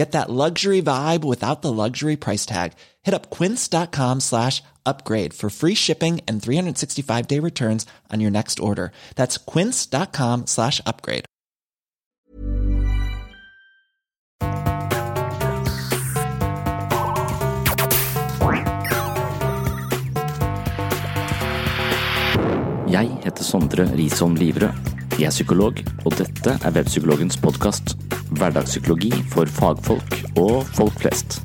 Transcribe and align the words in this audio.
Get 0.00 0.12
that 0.12 0.30
luxury 0.30 0.80
vibe 0.80 1.24
without 1.24 1.60
the 1.60 1.70
luxury 1.70 2.16
price 2.16 2.46
tag. 2.46 2.72
Hit 3.02 3.12
up 3.12 3.28
quince.com 3.28 4.20
slash 4.20 4.62
upgrade 4.86 5.34
for 5.34 5.50
free 5.50 5.74
shipping 5.74 6.22
and 6.26 6.40
365-day 6.40 7.38
returns 7.38 7.84
on 8.10 8.20
your 8.20 8.30
next 8.30 8.60
order. 8.60 8.92
That's 9.16 9.36
quince.com 9.36 10.46
slash 10.46 10.80
upgrade. 10.86 11.26
Jeg 22.88 23.20
heter 23.24 23.44
Sondre 23.44 23.84
Risholm 23.96 24.34
Livrød. 24.34 24.99
Jeg 25.20 25.26
er 25.26 25.34
psykolog, 25.34 25.80
og 26.08 26.14
dette 26.16 26.52
er 26.64 26.72
Webpsykologens 26.72 27.36
podkast. 27.44 27.90
Hverdagspsykologi 28.38 29.10
for 29.28 29.44
fagfolk 29.52 30.14
og 30.40 30.64
folk 30.72 30.96
flest. 30.96 31.42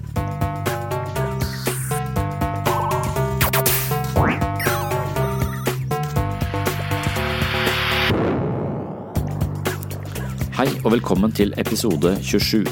Hei 10.56 10.70
og 10.86 10.94
velkommen 10.96 11.36
til 11.36 11.52
episode 11.60 12.16
27. 12.24 12.64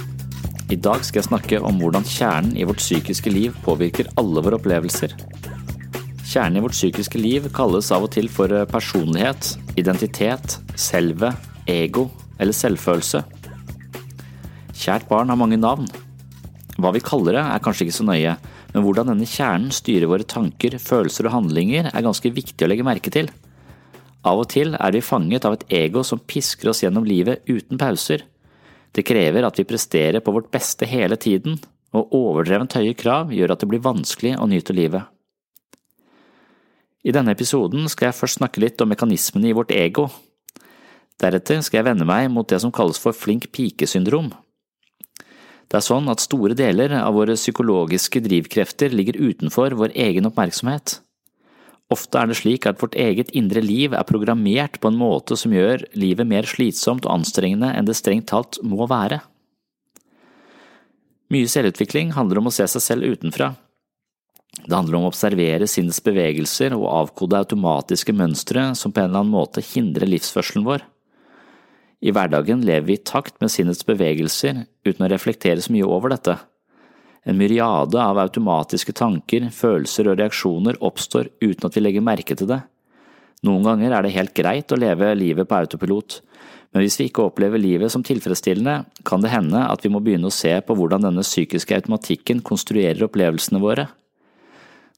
I 0.71 0.79
dag 0.79 1.03
skal 1.03 1.19
jeg 1.19 1.27
snakke 1.27 1.59
om 1.67 1.83
hvordan 1.83 2.07
kjernen 2.07 2.55
i 2.55 2.63
vårt 2.63 2.79
psykiske 2.79 3.27
liv 3.27 3.52
påvirker 3.67 4.08
alle 4.15 4.39
våre 4.39 4.55
opplevelser. 4.55 5.19
Kjernen 6.23 6.61
i 6.61 6.63
vårt 6.63 6.80
psykiske 6.80 7.19
liv 7.19 7.52
kalles 7.52 7.92
av 7.92 8.08
og 8.08 8.15
til 8.15 8.31
for 8.31 8.63
personlighet, 8.71 9.58
identitet, 9.75 10.62
selve, 10.80 11.34
ego 11.70 12.08
eller 12.42 12.56
selvfølelse. 12.56 13.23
Kjært 14.73 15.08
barn 15.10 15.30
har 15.32 15.39
mange 15.39 15.60
navn. 15.60 15.88
Hva 16.82 16.92
vi 16.95 17.04
kaller 17.06 17.38
det 17.38 17.44
er 17.45 17.64
kanskje 17.64 17.88
ikke 17.88 17.98
så 18.00 18.08
nøye, 18.08 18.36
men 18.73 18.86
hvordan 18.86 19.11
denne 19.11 19.30
kjernen 19.30 19.73
styrer 19.73 20.10
våre 20.10 20.26
tanker, 20.26 20.80
følelser 20.82 21.30
og 21.30 21.36
handlinger 21.36 21.92
er 21.92 22.06
ganske 22.06 22.32
viktig 22.34 22.66
å 22.66 22.70
legge 22.72 22.86
merke 22.88 23.14
til. 23.14 23.30
Av 24.26 24.39
og 24.39 24.48
til 24.54 24.73
er 24.80 24.95
vi 24.95 25.04
fanget 25.04 25.45
av 25.45 25.58
et 25.58 25.66
ego 25.84 26.02
som 26.08 26.22
pisker 26.22 26.72
oss 26.72 26.82
gjennom 26.84 27.05
livet 27.05 27.44
uten 27.50 27.78
pauser. 27.78 28.23
Det 28.94 29.05
krever 29.05 29.45
at 29.45 29.58
vi 29.60 29.67
presterer 29.67 30.23
på 30.23 30.34
vårt 30.34 30.50
beste 30.54 30.88
hele 30.90 31.17
tiden, 31.20 31.60
og 31.94 32.14
overdrevent 32.17 32.73
høye 32.80 32.95
krav 32.98 33.34
gjør 33.36 33.54
at 33.54 33.61
det 33.61 33.70
blir 33.70 33.84
vanskelig 33.84 34.38
å 34.42 34.50
nyte 34.50 34.73
livet. 34.73 35.05
I 37.04 37.11
denne 37.11 37.34
episoden 37.36 37.86
skal 37.92 38.10
jeg 38.10 38.17
først 38.17 38.40
snakke 38.40 38.64
litt 38.64 38.82
om 38.82 38.90
mekanismene 38.90 39.52
i 39.52 39.55
vårt 39.58 39.73
ego. 39.76 40.08
Deretter 41.21 41.61
skal 41.61 41.81
jeg 41.81 41.89
vende 41.91 42.07
meg 42.07 42.29
mot 42.33 42.47
det 42.49 42.59
som 42.63 42.73
kalles 42.73 42.99
for 43.01 43.15
flink 43.15 43.49
pike-syndrom. 43.53 44.31
Det 45.69 45.79
er 45.79 45.85
sånn 45.85 46.09
at 46.11 46.21
store 46.21 46.53
deler 46.57 46.91
av 46.99 47.15
våre 47.17 47.37
psykologiske 47.37 48.21
drivkrefter 48.25 48.93
ligger 48.93 49.17
utenfor 49.17 49.73
vår 49.79 49.95
egen 49.97 50.29
oppmerksomhet. 50.29 50.99
Ofte 51.93 52.19
er 52.19 52.29
det 52.29 52.37
slik 52.39 52.65
at 52.69 52.79
vårt 52.81 52.95
eget 52.99 53.31
indre 53.37 53.61
liv 53.61 53.93
er 53.93 54.07
programmert 54.07 54.79
på 54.81 54.89
en 54.89 54.99
måte 54.99 55.37
som 55.39 55.53
gjør 55.53 55.85
livet 55.99 56.29
mer 56.29 56.47
slitsomt 56.49 57.07
og 57.07 57.19
anstrengende 57.19 57.71
enn 57.73 57.89
det 57.89 57.97
strengt 57.99 58.30
talt 58.31 58.59
må 58.65 58.87
være. 58.89 59.19
Mye 61.33 61.49
selvutvikling 61.49 62.13
handler 62.13 62.41
om 62.41 62.49
å 62.49 62.53
se 62.53 62.67
seg 62.69 62.85
selv 62.85 63.09
utenfra. 63.09 63.53
Det 64.61 64.75
handler 64.75 64.99
om 64.99 65.07
å 65.07 65.11
observere 65.11 65.67
sinnets 65.67 66.01
bevegelser 66.05 66.75
og 66.77 66.85
avkode 66.91 67.39
automatiske 67.41 68.13
mønstre 68.13 68.69
som 68.77 68.93
på 68.93 69.01
en 69.01 69.09
eller 69.09 69.23
annen 69.23 69.33
måte 69.33 69.65
hindrer 69.65 70.09
livsførselen 70.09 70.65
vår. 70.67 70.85
I 72.03 72.11
hverdagen 72.11 72.65
lever 72.67 72.87
vi 72.87 72.97
i 72.97 73.05
takt 73.05 73.39
med 73.39 73.52
sinnets 73.52 73.86
bevegelser 73.87 74.65
uten 74.83 75.05
å 75.05 75.11
reflektere 75.11 75.64
så 75.64 75.71
mye 75.71 75.87
over 75.87 76.11
dette. 76.11 76.36
En 77.23 77.39
myriade 77.39 77.95
av 78.03 78.19
automatiske 78.19 78.91
tanker, 78.99 79.47
følelser 79.55 80.09
og 80.11 80.19
reaksjoner 80.19 80.81
oppstår 80.83 81.31
uten 81.39 81.69
at 81.69 81.77
vi 81.77 81.83
legger 81.86 82.03
merke 82.03 82.36
til 82.36 82.49
det. 82.49 82.59
Noen 83.47 83.63
ganger 83.63 83.95
er 83.95 84.03
det 84.03 84.15
helt 84.17 84.36
greit 84.36 84.71
å 84.71 84.80
leve 84.80 85.13
livet 85.15 85.47
på 85.47 85.55
autopilot, 85.55 86.19
men 86.73 86.83
hvis 86.83 86.97
vi 86.99 87.08
ikke 87.08 87.30
opplever 87.30 87.61
livet 87.61 87.92
som 87.93 88.03
tilfredsstillende, 88.03 88.83
kan 89.08 89.23
det 89.23 89.31
hende 89.31 89.63
at 89.69 89.83
vi 89.86 89.92
må 89.93 90.02
begynne 90.03 90.27
å 90.27 90.36
se 90.36 90.52
på 90.65 90.75
hvordan 90.75 91.05
denne 91.05 91.23
psykiske 91.23 91.80
automatikken 91.80 92.43
konstruerer 92.43 93.08
opplevelsene 93.08 93.63
våre. 93.63 93.87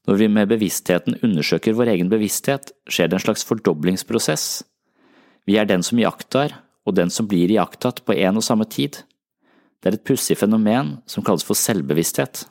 Når 0.06 0.20
vi 0.22 0.30
med 0.30 0.50
bevisstheten 0.50 1.18
undersøker 1.26 1.74
vår 1.76 1.94
egen 1.94 2.10
bevissthet, 2.10 2.72
skjer 2.90 3.10
det 3.10 3.18
en 3.18 3.26
slags 3.28 3.46
fordoblingsprosess. 3.46 4.46
Vi 5.46 5.58
er 5.58 5.66
den 5.68 5.82
som 5.86 5.98
iakttar, 5.98 6.54
og 6.86 6.94
den 6.94 7.10
som 7.12 7.28
blir 7.28 7.50
iakttatt 7.50 8.04
på 8.06 8.14
en 8.14 8.38
og 8.38 8.46
samme 8.46 8.66
tid. 8.70 9.02
Det 9.82 9.90
er 9.90 9.98
et 9.98 10.06
pussig 10.06 10.38
fenomen 10.38 10.96
som 11.10 11.24
kalles 11.26 11.44
for 11.46 11.58
selvbevissthet. 11.58 12.46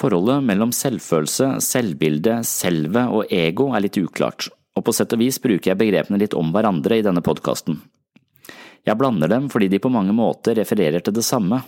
Forholdet 0.00 0.42
mellom 0.42 0.72
selvfølelse, 0.74 1.60
selvbilde, 1.62 2.40
selve 2.48 3.04
og 3.14 3.30
ego 3.32 3.70
er 3.76 3.84
litt 3.84 3.98
uklart, 4.00 4.48
og 4.74 4.84
på 4.84 4.94
sett 4.96 5.12
og 5.14 5.22
vis 5.22 5.38
bruker 5.38 5.70
jeg 5.70 5.80
begrepene 5.80 6.18
litt 6.18 6.34
om 6.34 6.50
hverandre 6.54 6.98
i 6.98 7.04
denne 7.06 7.22
podkasten. 7.24 7.78
Jeg 8.84 8.98
blander 9.00 9.30
dem 9.30 9.46
fordi 9.52 9.70
de 9.72 9.80
på 9.80 9.92
mange 9.92 10.12
måter 10.12 10.58
refererer 10.58 11.04
til 11.04 11.14
det 11.16 11.24
samme. 11.24 11.62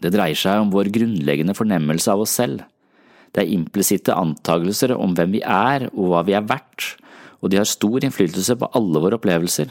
Det 0.00 0.10
dreier 0.14 0.38
seg 0.38 0.62
om 0.62 0.72
vår 0.72 0.90
grunnleggende 0.94 1.54
fornemmelse 1.58 2.14
av 2.14 2.24
oss 2.24 2.34
selv. 2.40 2.64
Det 3.34 3.44
er 3.44 3.52
implisitte 3.54 4.16
antagelser 4.16 4.94
om 4.96 5.12
hvem 5.14 5.36
vi 5.36 5.44
er 5.44 5.90
og 5.92 6.14
hva 6.14 6.24
vi 6.26 6.34
er 6.38 6.48
verdt, 6.48 6.94
og 7.42 7.52
de 7.52 7.60
har 7.60 7.68
stor 7.68 8.04
innflytelse 8.04 8.56
på 8.58 8.70
alle 8.78 9.02
våre 9.02 9.18
opplevelser. 9.18 9.70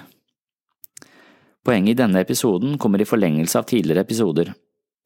Poenget 1.68 1.98
i 1.98 2.00
denne 2.00 2.22
episoden 2.24 2.78
kommer 2.80 3.02
i 3.04 3.08
forlengelse 3.08 3.60
av 3.60 3.68
tidligere 3.68 4.06
episoder. 4.06 4.54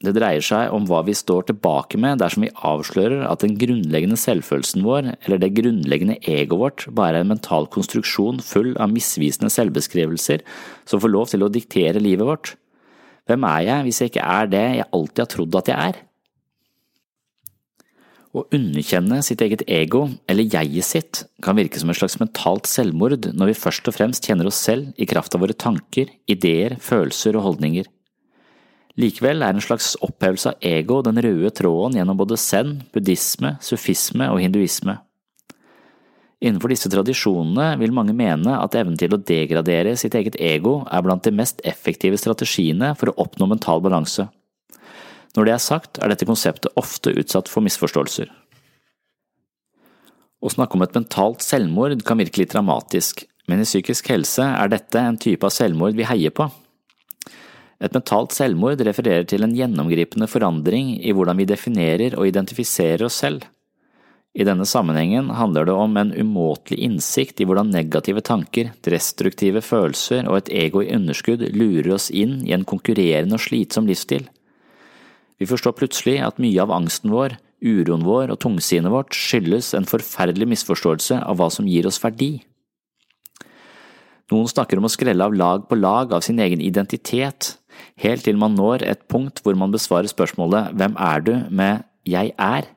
Det 0.02 0.16
dreier 0.18 0.42
seg 0.42 0.74
om 0.74 0.88
hva 0.90 1.04
vi 1.06 1.14
står 1.14 1.46
tilbake 1.50 2.00
med 2.02 2.22
dersom 2.22 2.46
vi 2.46 2.54
avslører 2.66 3.26
at 3.28 3.44
den 3.44 3.54
grunnleggende 3.62 4.18
selvfølelsen 4.18 4.86
vår, 4.86 5.12
eller 5.26 5.42
det 5.42 5.52
grunnleggende 5.58 6.18
egoet 6.22 6.62
vårt, 6.62 6.86
bare 6.98 7.20
er 7.20 7.26
en 7.26 7.34
mental 7.36 7.68
konstruksjon 7.70 8.42
full 8.46 8.74
av 8.82 8.94
misvisende 8.94 9.54
selvbeskrivelser 9.54 10.42
som 10.90 11.02
får 11.02 11.14
lov 11.14 11.30
til 11.34 11.46
å 11.46 11.52
diktere 11.54 12.02
livet 12.02 12.26
vårt. 12.26 12.56
Hvem 13.30 13.46
er 13.46 13.68
jeg 13.68 13.86
hvis 13.88 14.02
jeg 14.02 14.14
ikke 14.14 14.30
er 14.40 14.50
det 14.50 14.66
jeg 14.80 14.90
alltid 14.90 15.24
har 15.24 15.32
trodd 15.36 15.62
at 15.62 15.70
jeg 15.70 15.92
er? 15.92 16.02
Å 18.32 18.46
underkjenne 18.56 19.18
sitt 19.28 19.42
eget 19.44 19.66
ego, 19.68 20.06
eller 20.32 20.48
jeget 20.48 20.88
sitt, 20.88 21.24
kan 21.44 21.58
virke 21.60 21.82
som 21.82 21.92
et 21.92 22.00
slags 22.00 22.16
mentalt 22.22 22.70
selvmord 22.70 23.28
når 23.36 23.52
vi 23.52 23.58
først 23.60 23.90
og 23.92 23.98
fremst 23.98 24.28
kjenner 24.28 24.48
oss 24.48 24.62
selv 24.64 24.94
i 24.96 25.08
kraft 25.10 25.36
av 25.36 25.44
våre 25.44 25.58
tanker, 25.58 26.14
ideer, 26.32 26.78
følelser 26.80 27.36
og 27.36 27.50
holdninger. 27.50 27.92
Likevel 29.00 29.44
er 29.44 29.56
en 29.56 29.64
slags 29.64 29.94
opphevelse 30.04 30.54
av 30.54 30.64
ego 30.68 31.02
den 31.04 31.20
røde 31.24 31.52
tråden 31.56 32.00
gjennom 32.00 32.20
både 32.20 32.40
zen, 32.40 32.78
buddhisme, 32.96 33.58
sufisme 33.64 34.28
og 34.32 34.40
hinduisme. 34.44 34.98
Innenfor 36.42 36.72
disse 36.74 36.90
tradisjonene 36.90 37.76
vil 37.84 37.94
mange 37.94 38.16
mene 38.18 38.56
at 38.58 38.76
evnen 38.80 38.98
til 38.98 39.14
å 39.14 39.20
degradere 39.22 39.94
sitt 40.00 40.16
eget 40.18 40.40
ego 40.42 40.80
er 40.90 41.04
blant 41.06 41.28
de 41.28 41.36
mest 41.36 41.60
effektive 41.68 42.18
strategiene 42.18 42.96
for 42.98 43.12
å 43.12 43.20
oppnå 43.28 43.52
mental 43.52 43.84
balanse. 43.84 44.26
Når 45.38 45.48
det 45.48 45.54
er 45.56 45.64
sagt, 45.64 46.00
er 46.00 46.12
dette 46.12 46.28
konseptet 46.28 46.74
ofte 46.80 47.14
utsatt 47.16 47.52
for 47.52 47.64
misforståelser. 47.64 48.32
Å 50.42 50.50
snakke 50.50 50.76
om 50.76 50.84
et 50.84 50.96
mentalt 50.98 51.44
selvmord 51.46 52.02
kan 52.08 52.20
virke 52.20 52.42
litt 52.42 52.56
dramatisk, 52.56 53.24
men 53.48 53.62
i 53.62 53.68
psykisk 53.68 54.10
helse 54.12 54.44
er 54.44 54.72
dette 54.74 55.00
en 55.00 55.20
type 55.22 55.46
av 55.46 55.54
selvmord 55.54 55.96
vi 55.98 56.08
heier 56.10 56.34
på. 56.34 56.50
Et 57.82 57.94
mentalt 57.94 58.34
selvmord 58.36 58.82
refererer 58.86 59.26
til 59.30 59.46
en 59.46 59.56
gjennomgripende 59.58 60.28
forandring 60.30 60.96
i 61.00 61.14
hvordan 61.16 61.40
vi 61.40 61.48
definerer 61.50 62.18
og 62.18 62.28
identifiserer 62.30 63.08
oss 63.08 63.22
selv. 63.24 63.48
I 64.38 64.46
denne 64.48 64.66
sammenhengen 64.70 65.32
handler 65.36 65.66
det 65.68 65.74
om 65.76 65.98
en 66.00 66.14
umåtelig 66.16 66.78
innsikt 66.86 67.42
i 67.42 67.48
hvordan 67.48 67.74
negative 67.74 68.22
tanker, 68.24 68.70
destruktive 68.86 69.64
følelser 69.66 70.30
og 70.30 70.38
et 70.38 70.54
ego 70.68 70.84
i 70.86 70.94
underskudd 70.96 71.44
lurer 71.52 71.98
oss 71.98 72.08
inn 72.14 72.40
i 72.48 72.54
en 72.56 72.64
konkurrerende 72.68 73.36
og 73.36 73.44
slitsom 73.44 73.90
livsstil. 73.90 74.30
Vi 75.42 75.48
forstår 75.50 75.74
plutselig 75.74 76.20
at 76.22 76.38
mye 76.42 76.62
av 76.62 76.70
angsten 76.76 77.10
vår, 77.10 77.34
uroen 77.66 78.06
vår 78.06 78.30
og 78.30 78.38
tungsinnet 78.44 78.94
vårt 78.94 79.18
skyldes 79.18 79.72
en 79.78 79.88
forferdelig 79.90 80.52
misforståelse 80.54 81.18
av 81.26 81.40
hva 81.40 81.48
som 81.54 81.70
gir 81.70 81.88
oss 81.90 81.98
verdi. 82.04 82.44
Noen 84.32 84.48
snakker 84.48 84.78
om 84.78 84.86
å 84.86 84.92
skrelle 84.94 85.26
av 85.26 85.34
lag 85.36 85.66
på 85.68 85.80
lag 85.80 86.14
av 86.14 86.22
sin 86.24 86.40
egen 86.40 86.62
identitet, 86.64 87.56
helt 88.00 88.24
til 88.28 88.38
man 88.38 88.54
når 88.56 88.86
et 88.86 89.02
punkt 89.10 89.42
hvor 89.42 89.58
man 89.58 89.74
besvarer 89.74 90.12
spørsmålet 90.12 90.78
Hvem 90.78 90.96
er 91.02 91.26
du? 91.26 91.34
med 91.50 91.84
Jeg 92.06 92.36
er. 92.38 92.70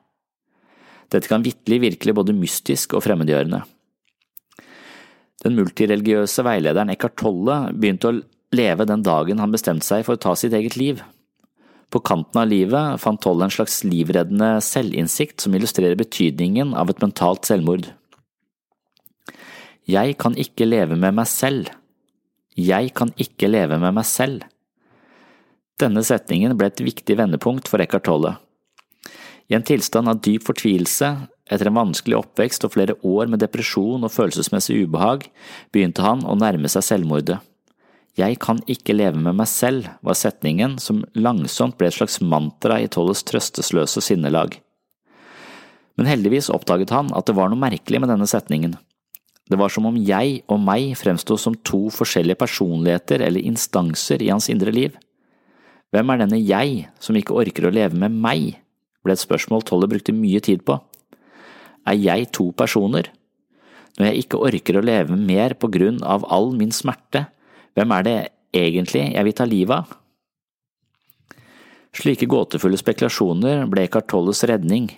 Dette 1.13 1.29
kan 1.29 1.45
vitterlig 1.45 1.83
virke 1.85 2.17
både 2.17 2.33
mystisk 2.33 2.97
og 2.97 3.05
fremmedgjørende. 3.05 3.61
Den 5.45 5.53
multireligiøse 5.53 6.41
veilederen 6.45 6.89
Eckhart 6.89 7.19
Tolle 7.21 7.59
begynte 7.77 8.09
å 8.09 8.19
leve 8.55 8.87
den 8.89 9.05
dagen 9.05 9.41
han 9.41 9.53
bestemte 9.53 9.85
seg 9.85 10.05
for 10.07 10.17
å 10.17 10.21
ta 10.21 10.33
sitt 10.39 10.55
eget 10.57 10.79
liv. 10.79 11.03
På 11.93 12.01
kanten 12.03 12.41
av 12.41 12.49
livet 12.49 13.01
fant 13.01 13.21
Tolle 13.21 13.47
en 13.47 13.53
slags 13.53 13.83
livreddende 13.87 14.57
selvinnsikt 14.63 15.43
som 15.43 15.55
illustrerer 15.55 15.97
betydningen 15.99 16.73
av 16.77 16.91
et 16.91 17.01
mentalt 17.03 17.47
selvmord. 17.47 17.87
Jeg 19.85 20.17
kan 20.17 20.33
ikke 20.39 20.65
leve 20.65 20.97
med 20.97 21.13
meg 21.19 21.29
selv. 21.29 21.69
Jeg 22.57 22.93
kan 22.97 23.11
ikke 23.21 23.51
leve 23.51 23.77
med 23.77 23.93
meg 23.97 24.07
selv. 24.09 24.47
Denne 25.81 26.01
setningen 26.07 26.55
ble 26.57 26.71
et 26.71 26.81
viktig 26.81 27.17
vendepunkt 27.19 27.69
for 27.69 27.83
Eckhart 27.83 28.07
Tolle. 28.07 28.35
I 29.51 29.57
en 29.57 29.65
tilstand 29.65 30.09
av 30.09 30.21
dyp 30.25 30.47
fortvilelse, 30.47 31.09
etter 31.51 31.69
en 31.69 31.77
vanskelig 31.77 32.17
oppvekst 32.17 32.65
og 32.65 32.73
flere 32.73 32.95
år 33.05 33.29
med 33.29 33.43
depresjon 33.43 34.07
og 34.07 34.13
følelsesmessig 34.13 34.79
ubehag, 34.87 35.27
begynte 35.75 36.05
han 36.05 36.23
å 36.25 36.37
nærme 36.39 36.71
seg 36.71 36.87
selvmordet. 36.87 37.37
Jeg 38.15 38.37
kan 38.39 38.61
ikke 38.71 38.95
leve 38.95 39.19
med 39.19 39.35
meg 39.35 39.49
selv, 39.51 39.89
var 39.99 40.15
setningen 40.15 40.77
som 40.79 41.03
langsomt 41.19 41.75
ble 41.75 41.89
et 41.89 41.97
slags 41.97 42.21
mantra 42.23 42.77
i 42.79 42.87
Tolles 42.87 43.25
trøstesløse 43.27 44.03
sinnelag. 44.03 44.55
Men 45.99 46.07
heldigvis 46.07 46.47
oppdaget 46.51 46.93
han 46.95 47.11
at 47.15 47.27
det 47.27 47.35
var 47.35 47.51
noe 47.51 47.59
merkelig 47.59 47.99
med 47.99 48.11
denne 48.11 48.27
setningen. 48.27 48.77
Det 49.45 49.59
var 49.59 49.69
som 49.69 49.85
om 49.91 49.97
jeg 49.99 50.39
og 50.49 50.63
meg 50.63 50.95
fremsto 50.97 51.35
som 51.37 51.57
to 51.67 51.85
forskjellige 51.93 52.39
personligheter 52.39 53.21
eller 53.21 53.43
instanser 53.45 54.23
i 54.23 54.31
hans 54.31 54.47
indre 54.49 54.71
liv. 54.73 54.95
Hvem 55.93 56.09
er 56.11 56.23
denne 56.23 56.39
jeg 56.39 56.87
som 57.03 57.19
ikke 57.19 57.35
orker 57.35 57.67
å 57.67 57.75
leve 57.75 57.99
med 57.99 58.15
meg? 58.15 58.55
ble 59.05 59.13
et 59.13 59.21
spørsmål 59.21 59.61
Tolle 59.67 59.91
brukte 59.91 60.15
mye 60.15 60.41
tid 60.41 60.63
på. 60.65 60.79
Er 61.85 61.99
jeg 61.99 62.31
to 62.33 62.49
personer? 62.57 63.11
Når 63.99 64.09
jeg 64.09 64.23
ikke 64.23 64.41
orker 64.47 64.79
å 64.79 64.83
leve 64.83 65.15
mer 65.19 65.53
på 65.59 65.69
grunn 65.71 66.01
av 66.03 66.25
all 66.33 66.49
min 66.57 66.73
smerte, 66.73 67.27
hvem 67.75 67.91
er 67.91 68.07
det 68.07 68.17
egentlig 68.55 69.05
jeg 69.13 69.27
vil 69.27 69.35
ta 69.35 69.47
livet 69.47 69.83
av? 69.83 69.95
Slike 71.95 72.27
gåtefulle 72.27 72.79
spekulasjoner 72.79 73.65
ble 73.71 73.85
Eckhart 73.85 74.09
Tolles 74.11 74.43
redning, 74.47 74.89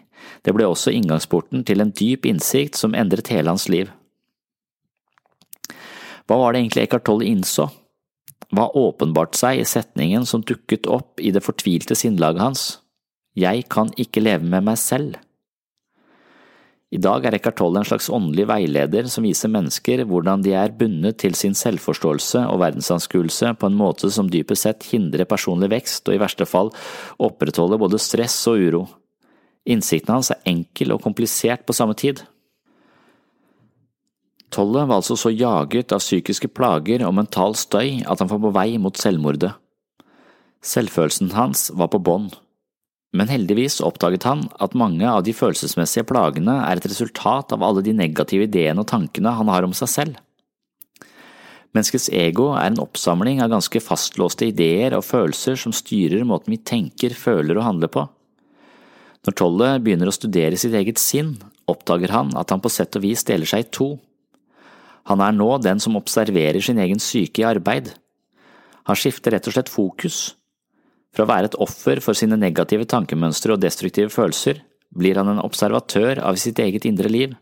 det 0.41 0.53
ble 0.55 0.65
også 0.65 0.93
inngangsporten 0.97 1.65
til 1.67 1.83
en 1.83 1.93
dyp 1.93 2.25
innsikt 2.29 2.77
som 2.79 2.95
endret 2.97 3.29
hele 3.33 3.53
hans 3.53 3.67
liv. 3.69 3.91
Hva 6.27 6.39
var 6.41 6.53
det 6.53 6.63
egentlig 6.63 6.87
Eckhart 6.87 7.05
Tolle 7.07 7.27
innså? 7.29 7.69
Hva 8.51 8.69
åpenbart 8.79 9.35
seg 9.35 9.61
i 9.61 9.67
setningen 9.67 10.25
som 10.27 10.43
dukket 10.45 10.87
opp 10.91 11.19
i 11.19 11.31
det 11.35 11.43
fortvilte 11.43 11.95
sinnlaget 11.99 12.43
hans? 12.43 12.65
Jeg 13.37 13.67
kan 13.71 13.91
ikke 13.99 14.23
leve 14.23 14.47
med 14.47 14.65
meg 14.65 14.79
selv. 14.81 15.17
I 16.87 16.99
dag 17.03 17.25
er 17.27 17.35
Eckhart 17.35 17.57
Tolle 17.59 17.81
en 17.81 17.87
slags 17.87 18.07
åndelig 18.07 18.45
veileder 18.47 19.09
som 19.11 19.25
viser 19.27 19.51
mennesker 19.51 20.05
hvordan 20.07 20.43
de 20.45 20.53
er 20.55 20.71
bundet 20.71 21.17
til 21.19 21.33
sin 21.35 21.57
selvforståelse 21.57 22.45
og 22.47 22.61
verdensanskuelse 22.61 23.51
på 23.59 23.67
en 23.67 23.75
måte 23.75 24.07
som 24.13 24.29
dypest 24.31 24.63
sett 24.63 24.87
hindrer 24.93 25.27
personlig 25.27 25.67
vekst 25.73 26.07
og 26.07 26.15
i 26.15 26.21
verste 26.21 26.47
fall 26.47 26.71
opprettholder 27.19 27.81
både 27.81 27.99
stress 27.99 28.39
og 28.47 28.63
uro. 28.63 28.81
Innsikten 29.67 30.15
hans 30.15 30.31
er 30.31 30.39
enkel 30.47 30.95
og 30.95 31.03
komplisert 31.03 31.67
på 31.67 31.75
samme 31.75 31.97
tid. 31.99 32.23
Tolle 34.47 34.87
var 34.87 35.01
altså 35.01 35.19
så 35.19 35.33
jaget 35.35 35.91
av 35.91 35.99
psykiske 35.99 36.53
plager 36.55 37.03
og 37.03 37.17
mental 37.19 37.59
støy 37.59 37.99
at 38.07 38.23
han 38.23 38.31
var 38.31 38.45
på 38.47 38.55
vei 38.55 38.69
mot 38.79 38.95
selvmordet. 38.95 39.51
Selvfølelsen 40.63 41.35
hans 41.35 41.67
var 41.75 41.91
på 41.91 41.99
bånn 41.99 42.31
men 43.15 43.29
heldigvis 43.31 43.79
oppdaget 43.85 44.25
han 44.27 44.45
at 44.63 44.75
mange 44.77 45.07
av 45.07 45.23
de 45.23 45.33
følelsesmessige 45.35 46.07
plagene 46.09 46.57
er 46.65 46.79
et 46.79 46.87
resultat 46.89 47.53
av 47.55 47.63
alle 47.63 47.83
de 47.85 47.95
negative 47.95 48.47
ideene 48.49 48.83
og 48.83 48.89
tankene 48.91 49.35
han 49.37 49.51
har 49.51 49.67
om 49.67 49.75
seg 49.77 49.91
selv. 49.91 50.17
Menneskets 51.75 52.09
ego 52.15 52.49
er 52.57 52.71
en 52.71 52.81
oppsamling 52.81 53.41
av 53.43 53.51
ganske 53.53 53.79
fastlåste 53.83 54.47
ideer 54.49 54.95
og 54.97 55.05
følelser 55.05 55.59
som 55.59 55.75
styrer 55.75 56.25
måten 56.27 56.55
vi 56.55 56.59
tenker, 56.59 57.13
føler 57.13 57.59
og 57.59 57.67
handler 57.67 57.91
på. 57.93 58.07
Når 59.27 59.35
Tolle 59.37 59.69
begynner 59.83 60.09
å 60.09 60.15
studere 60.15 60.59
sitt 60.59 60.75
eget 60.77 60.99
sinn, 61.01 61.35
oppdager 61.67 62.13
han 62.15 62.31
at 62.39 62.51
han 62.53 62.63
på 62.63 62.71
sett 62.71 62.95
og 62.97 63.03
vis 63.03 63.25
deler 63.27 63.49
seg 63.49 63.65
i 63.65 63.69
to. 63.77 63.89
Han 65.11 65.21
er 65.23 65.35
nå 65.35 65.49
den 65.63 65.79
som 65.83 65.99
observerer 65.99 66.63
sin 66.63 66.79
egen 66.83 66.99
syke 67.03 67.43
i 67.43 67.47
arbeid. 67.47 67.91
Han 68.87 68.99
skifter 68.99 69.35
rett 69.35 69.47
og 69.47 69.55
slett 69.55 69.71
fokus 69.71 70.36
fra 71.15 71.25
å 71.25 71.29
være 71.29 71.51
et 71.51 71.59
offer 71.63 72.01
for 72.03 72.17
sine 72.17 72.37
negative 72.39 72.87
tankemønstre 72.89 73.55
og 73.55 73.61
destruktive 73.63 74.11
følelser, 74.13 74.61
blir 74.93 75.19
han 75.19 75.29
en 75.31 75.43
observatør 75.43 76.21
av 76.23 76.39
sitt 76.39 76.59
eget 76.63 76.87
indre 76.89 77.11
liv. 77.11 77.35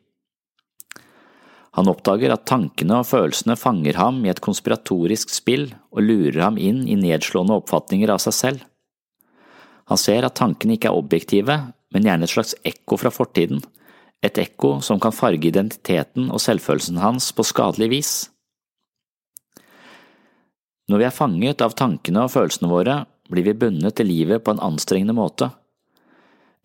Han 1.75 1.89
oppdager 1.91 2.31
at 2.31 2.45
tankene 2.47 3.01
og 3.01 3.09
følelsene 3.09 3.57
fanger 3.59 3.97
ham 3.99 4.21
i 4.23 4.31
et 4.31 4.39
konspiratorisk 4.43 5.33
spill 5.33 5.67
og 5.91 6.05
lurer 6.05 6.39
ham 6.45 6.59
inn 6.61 6.85
i 6.87 6.95
nedslående 6.95 7.57
oppfatninger 7.59 8.13
av 8.13 8.21
seg 8.23 8.37
selv. 8.37 8.61
Han 9.91 9.99
ser 9.99 10.25
at 10.25 10.37
tankene 10.39 10.77
ikke 10.77 10.89
er 10.89 10.97
objektive, 10.97 11.57
men 11.93 12.07
gjerne 12.07 12.25
et 12.25 12.31
slags 12.31 12.55
ekko 12.65 12.97
fra 12.97 13.11
fortiden, 13.13 13.59
et 14.23 14.39
ekko 14.41 14.79
som 14.81 15.01
kan 15.03 15.13
farge 15.13 15.51
identiteten 15.51 16.31
og 16.31 16.41
selvfølelsen 16.41 16.97
hans 17.03 17.27
på 17.35 17.45
skadelig 17.45 17.91
vis. 17.91 18.13
Når 20.89 21.01
vi 21.01 21.07
er 21.07 21.13
fanget 21.13 21.61
av 21.65 21.75
tankene 21.77 22.23
og 22.25 22.33
følelsene 22.33 22.71
våre, 22.71 22.97
blir 23.31 23.45
vi 23.47 23.57
bundet 23.57 23.97
til 23.97 24.09
livet 24.09 24.43
på 24.45 24.53
en 24.53 24.61
anstrengende 24.63 25.15
måte. 25.17 25.49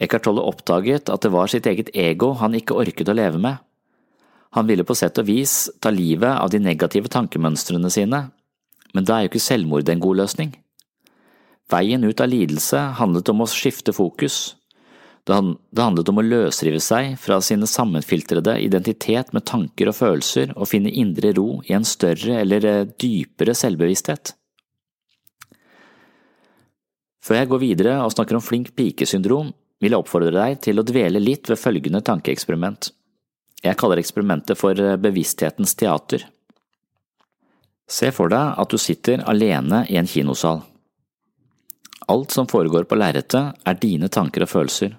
Eckhart 0.00 0.24
Tolle 0.24 0.44
oppdaget 0.48 1.12
at 1.12 1.24
det 1.24 1.32
var 1.32 1.50
sitt 1.52 1.66
eget 1.68 1.92
ego 1.96 2.32
han 2.40 2.56
ikke 2.56 2.78
orket 2.80 3.08
å 3.08 3.16
leve 3.16 3.40
med. 3.40 3.60
Han 4.56 4.66
ville 4.66 4.84
på 4.86 4.96
sett 4.98 5.18
og 5.20 5.28
vis 5.28 5.68
ta 5.80 5.92
livet 5.94 6.32
av 6.32 6.50
de 6.50 6.58
negative 6.62 7.10
tankemønstrene 7.12 7.90
sine, 7.92 8.24
men 8.94 9.06
da 9.06 9.18
er 9.18 9.26
jo 9.26 9.34
ikke 9.34 9.44
selvmord 9.44 9.88
en 9.92 10.02
god 10.02 10.22
løsning. 10.24 10.54
Veien 11.70 12.02
ut 12.02 12.20
av 12.20 12.32
lidelse 12.32 12.80
handlet 12.98 13.30
om 13.30 13.44
å 13.44 13.50
skifte 13.50 13.94
fokus. 13.94 14.56
Det 15.28 15.36
handlet 15.84 16.08
om 16.10 16.18
å 16.18 16.24
løsrive 16.26 16.80
seg 16.82 17.12
fra 17.20 17.38
sine 17.44 17.68
sammenfiltrede 17.68 18.56
identitet 18.64 19.34
med 19.36 19.46
tanker 19.46 19.92
og 19.92 19.98
følelser 20.00 20.56
og 20.56 20.70
finne 20.72 20.90
indre 20.90 21.34
ro 21.36 21.60
i 21.68 21.76
en 21.76 21.86
større 21.86 22.40
eller 22.40 22.66
eh, 22.66 22.86
dypere 22.98 23.54
selvbevissthet. 23.54 24.32
Før 27.20 27.40
jeg 27.40 27.50
går 27.50 27.60
videre 27.62 27.98
og 28.04 28.14
snakker 28.14 28.38
om 28.38 28.44
flink 28.44 28.72
pike-syndrom, 28.76 29.52
vil 29.80 29.94
jeg 29.94 30.02
oppfordre 30.02 30.32
deg 30.34 30.60
til 30.64 30.80
å 30.80 30.86
dvele 30.86 31.20
litt 31.22 31.48
ved 31.48 31.60
følgende 31.60 32.02
tankeeksperiment. 32.04 32.90
Jeg 33.64 33.76
kaller 33.80 34.00
eksperimentet 34.00 34.56
for 34.60 34.76
eh, 34.76 34.96
bevissthetens 35.00 35.74
teater. 35.76 36.24
Se 37.90 38.08
for 38.14 38.32
deg 38.32 38.60
at 38.62 38.72
du 38.72 38.78
sitter 38.80 39.24
alene 39.28 39.82
i 39.90 39.98
en 40.00 40.08
kinosal. 40.08 40.62
Alt 42.10 42.32
som 42.34 42.48
foregår 42.50 42.86
på 42.88 42.96
lerretet 42.98 43.60
er 43.68 43.80
dine 43.80 44.08
tanker 44.12 44.46
og 44.46 44.52
følelser. 44.52 44.96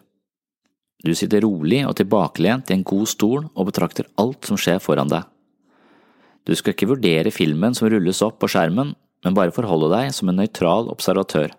Du 1.01 1.13
sitter 1.17 1.41
rolig 1.41 1.81
og 1.87 1.95
tilbakelent 1.97 2.69
i 2.69 2.77
en 2.77 2.85
god 2.85 3.09
stol 3.09 3.47
og 3.49 3.71
betrakter 3.71 4.09
alt 4.21 4.45
som 4.45 4.59
skjer 4.59 4.77
foran 4.83 5.09
deg. 5.09 5.25
Du 6.45 6.53
skal 6.57 6.75
ikke 6.75 6.89
vurdere 6.93 7.33
filmen 7.33 7.73
som 7.77 7.89
rulles 7.89 8.21
opp 8.25 8.39
på 8.41 8.49
skjermen, 8.51 8.93
men 9.25 9.37
bare 9.37 9.53
forholde 9.53 9.89
deg 9.93 10.13
som 10.13 10.29
en 10.29 10.39
nøytral 10.41 10.89
observatør. 10.93 11.53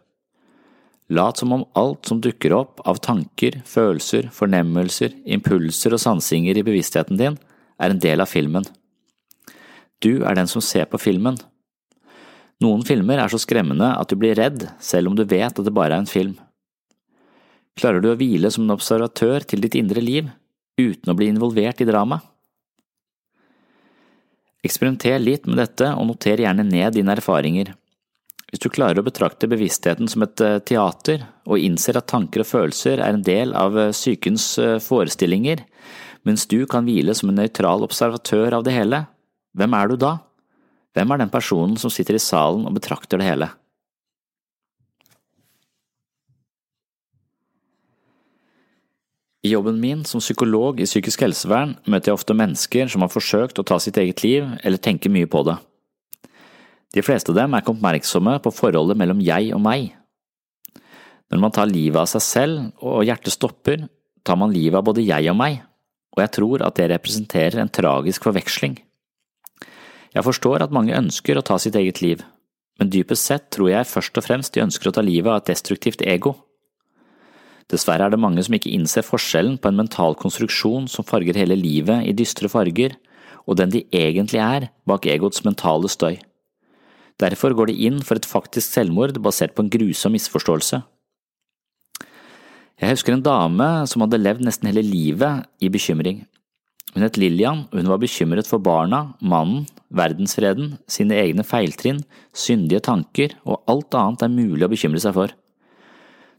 Lat 1.12 1.36
som 1.36 1.52
om 1.52 1.64
alt 1.76 2.08
som 2.08 2.20
dukker 2.24 2.54
opp 2.56 2.80
av 2.88 3.02
tanker, 3.04 3.58
følelser, 3.68 4.30
fornemmelser, 4.32 5.12
impulser 5.36 5.92
og 5.92 6.00
sansinger 6.00 6.56
i 6.56 6.64
bevisstheten 6.64 7.18
din, 7.20 7.36
er 7.76 7.92
en 7.92 8.00
del 8.00 8.22
av 8.24 8.30
filmen. 8.30 8.64
Du 10.00 10.24
er 10.24 10.38
den 10.38 10.48
som 10.48 10.64
ser 10.64 10.88
på 10.88 11.00
filmen. 11.02 11.36
Noen 12.62 12.84
filmer 12.86 13.20
er 13.20 13.32
så 13.32 13.40
skremmende 13.42 13.90
at 13.98 14.08
du 14.08 14.16
blir 14.16 14.38
redd 14.38 14.64
selv 14.80 15.10
om 15.10 15.18
du 15.18 15.26
vet 15.28 15.52
at 15.52 15.66
det 15.66 15.74
bare 15.74 15.98
er 15.98 16.04
en 16.04 16.08
film. 16.08 16.38
Klarer 17.76 18.00
du 18.00 18.10
å 18.12 18.16
hvile 18.16 18.50
som 18.52 18.64
en 18.64 18.74
observatør 18.74 19.44
til 19.48 19.62
ditt 19.64 19.76
indre 19.76 20.00
liv, 20.04 20.28
uten 20.80 21.12
å 21.12 21.16
bli 21.18 21.28
involvert 21.32 21.80
i 21.82 21.88
dramaet? 21.88 22.24
Eksperimenter 24.62 25.18
litt 25.18 25.48
med 25.48 25.58
dette 25.58 25.88
og 25.98 26.06
noter 26.06 26.38
gjerne 26.44 26.64
ned 26.64 26.94
dine 26.94 27.16
erfaringer. 27.16 27.72
Hvis 28.52 28.60
du 28.60 28.68
klarer 28.68 29.00
å 29.00 29.06
betrakte 29.06 29.48
bevisstheten 29.48 30.10
som 30.12 30.26
et 30.26 30.40
eh, 30.44 30.58
teater, 30.68 31.22
og 31.48 31.62
innser 31.64 31.96
at 31.96 32.10
tanker 32.12 32.42
og 32.42 32.50
følelser 32.50 33.00
er 33.00 33.16
en 33.16 33.24
del 33.24 33.54
av 33.56 33.78
eh, 33.80 33.94
psykens 33.96 34.44
eh, 34.60 34.76
forestillinger, 34.76 35.62
mens 36.28 36.44
du 36.50 36.66
kan 36.68 36.84
hvile 36.84 37.14
som 37.16 37.32
en 37.32 37.40
nøytral 37.40 37.80
observatør 37.86 38.58
av 38.58 38.66
det 38.68 38.76
hele, 38.76 39.06
hvem 39.56 39.78
er 39.78 39.88
du 39.88 39.96
da? 40.04 40.12
Hvem 40.92 41.16
er 41.16 41.22
den 41.24 41.32
personen 41.32 41.80
som 41.80 41.88
sitter 41.88 42.20
i 42.20 42.20
salen 42.20 42.68
og 42.68 42.76
betrakter 42.76 43.16
det 43.16 43.30
hele? 43.30 43.48
I 49.42 49.56
jobben 49.56 49.80
min 49.80 50.04
som 50.04 50.20
psykolog 50.20 50.78
i 50.78 50.86
psykisk 50.86 51.24
helsevern 51.24 51.78
møter 51.88 52.12
jeg 52.12 52.20
ofte 52.20 52.36
mennesker 52.36 52.92
som 52.92 53.02
har 53.02 53.16
forsøkt 53.16 53.58
å 53.58 53.64
ta 53.66 53.80
sitt 53.80 53.96
eget 53.96 54.20
liv 54.22 54.44
eller 54.60 54.78
tenker 54.78 55.10
mye 55.10 55.26
på 55.26 55.40
det. 55.48 55.56
De 56.92 57.02
fleste 57.04 57.32
av 57.32 57.38
dem 57.38 57.54
er 57.54 57.62
ikke 57.62 57.72
oppmerksomme 57.72 58.36
på 58.44 58.52
forholdet 58.52 58.98
mellom 59.00 59.20
jeg 59.24 59.52
og 59.56 59.62
meg. 59.64 59.92
Når 61.32 61.40
man 61.40 61.54
tar 61.56 61.70
livet 61.70 61.96
av 62.02 62.08
seg 62.10 62.24
selv 62.24 62.84
og 62.84 63.06
hjertet 63.08 63.32
stopper, 63.32 63.86
tar 64.22 64.36
man 64.36 64.52
livet 64.52 64.76
av 64.76 64.84
både 64.84 65.04
jeg 65.04 65.30
og 65.32 65.38
meg, 65.38 65.62
og 66.12 66.20
jeg 66.20 66.32
tror 66.36 66.64
at 66.66 66.76
det 66.76 66.90
representerer 66.92 67.62
en 67.62 67.72
tragisk 67.72 68.26
forveksling. 68.28 68.76
Jeg 70.12 70.26
forstår 70.26 70.66
at 70.66 70.74
mange 70.76 70.92
ønsker 70.92 71.38
å 71.40 71.44
ta 71.46 71.56
sitt 71.62 71.78
eget 71.80 72.02
liv, 72.04 72.20
men 72.76 72.90
dypest 72.92 73.30
sett 73.30 73.46
tror 73.54 73.70
jeg 73.72 73.88
først 73.88 74.18
og 74.20 74.26
fremst 74.26 74.52
de 74.52 74.64
ønsker 74.64 74.90
å 74.90 74.94
ta 74.98 75.04
livet 75.04 75.32
av 75.32 75.40
et 75.40 75.48
destruktivt 75.54 76.04
ego. 76.04 76.34
Dessverre 77.72 78.04
er 78.04 78.12
det 78.12 78.20
mange 78.20 78.42
som 78.44 78.52
ikke 78.52 78.72
innser 78.74 79.06
forskjellen 79.06 79.56
på 79.56 79.70
en 79.70 79.78
mental 79.80 80.18
konstruksjon 80.20 80.90
som 80.92 81.06
farger 81.08 81.38
hele 81.40 81.56
livet 81.56 82.04
i 82.04 82.12
dystre 82.12 82.50
farger, 82.52 82.98
og 83.48 83.56
den 83.56 83.72
de 83.72 83.86
egentlig 83.96 84.42
er 84.44 84.68
bak 84.84 85.08
egots 85.08 85.40
mentale 85.46 85.88
støy. 85.88 86.20
Derfor 87.20 87.54
går 87.56 87.70
de 87.70 87.78
inn 87.88 88.00
for 88.04 88.18
et 88.18 88.28
faktisk 88.28 88.66
selvmord 88.72 89.18
basert 89.22 89.54
på 89.56 89.64
en 89.64 89.72
grusom 89.72 90.14
misforståelse. 90.16 90.82
Jeg 92.82 92.96
husker 92.96 93.14
en 93.14 93.22
dame 93.22 93.68
som 93.86 94.02
hadde 94.02 94.20
levd 94.20 94.42
nesten 94.46 94.70
hele 94.70 94.82
livet 94.82 95.46
i 95.62 95.70
bekymring. 95.70 96.24
Hun 96.92 97.04
het 97.06 97.16
Lillian, 97.16 97.64
og 97.70 97.78
hun 97.78 97.88
var 97.88 98.00
bekymret 98.02 98.48
for 98.48 98.60
barna, 98.60 99.14
mannen, 99.20 99.64
verdensfreden, 99.94 100.74
sine 100.90 101.16
egne 101.20 101.44
feiltrinn, 101.46 102.02
syndige 102.36 102.82
tanker 102.84 103.36
og 103.46 103.62
alt 103.70 103.96
annet 103.96 104.20
det 104.20 104.28
er 104.28 104.34
mulig 104.34 104.66
å 104.66 104.72
bekymre 104.72 105.00
seg 105.00 105.14
for. 105.16 105.32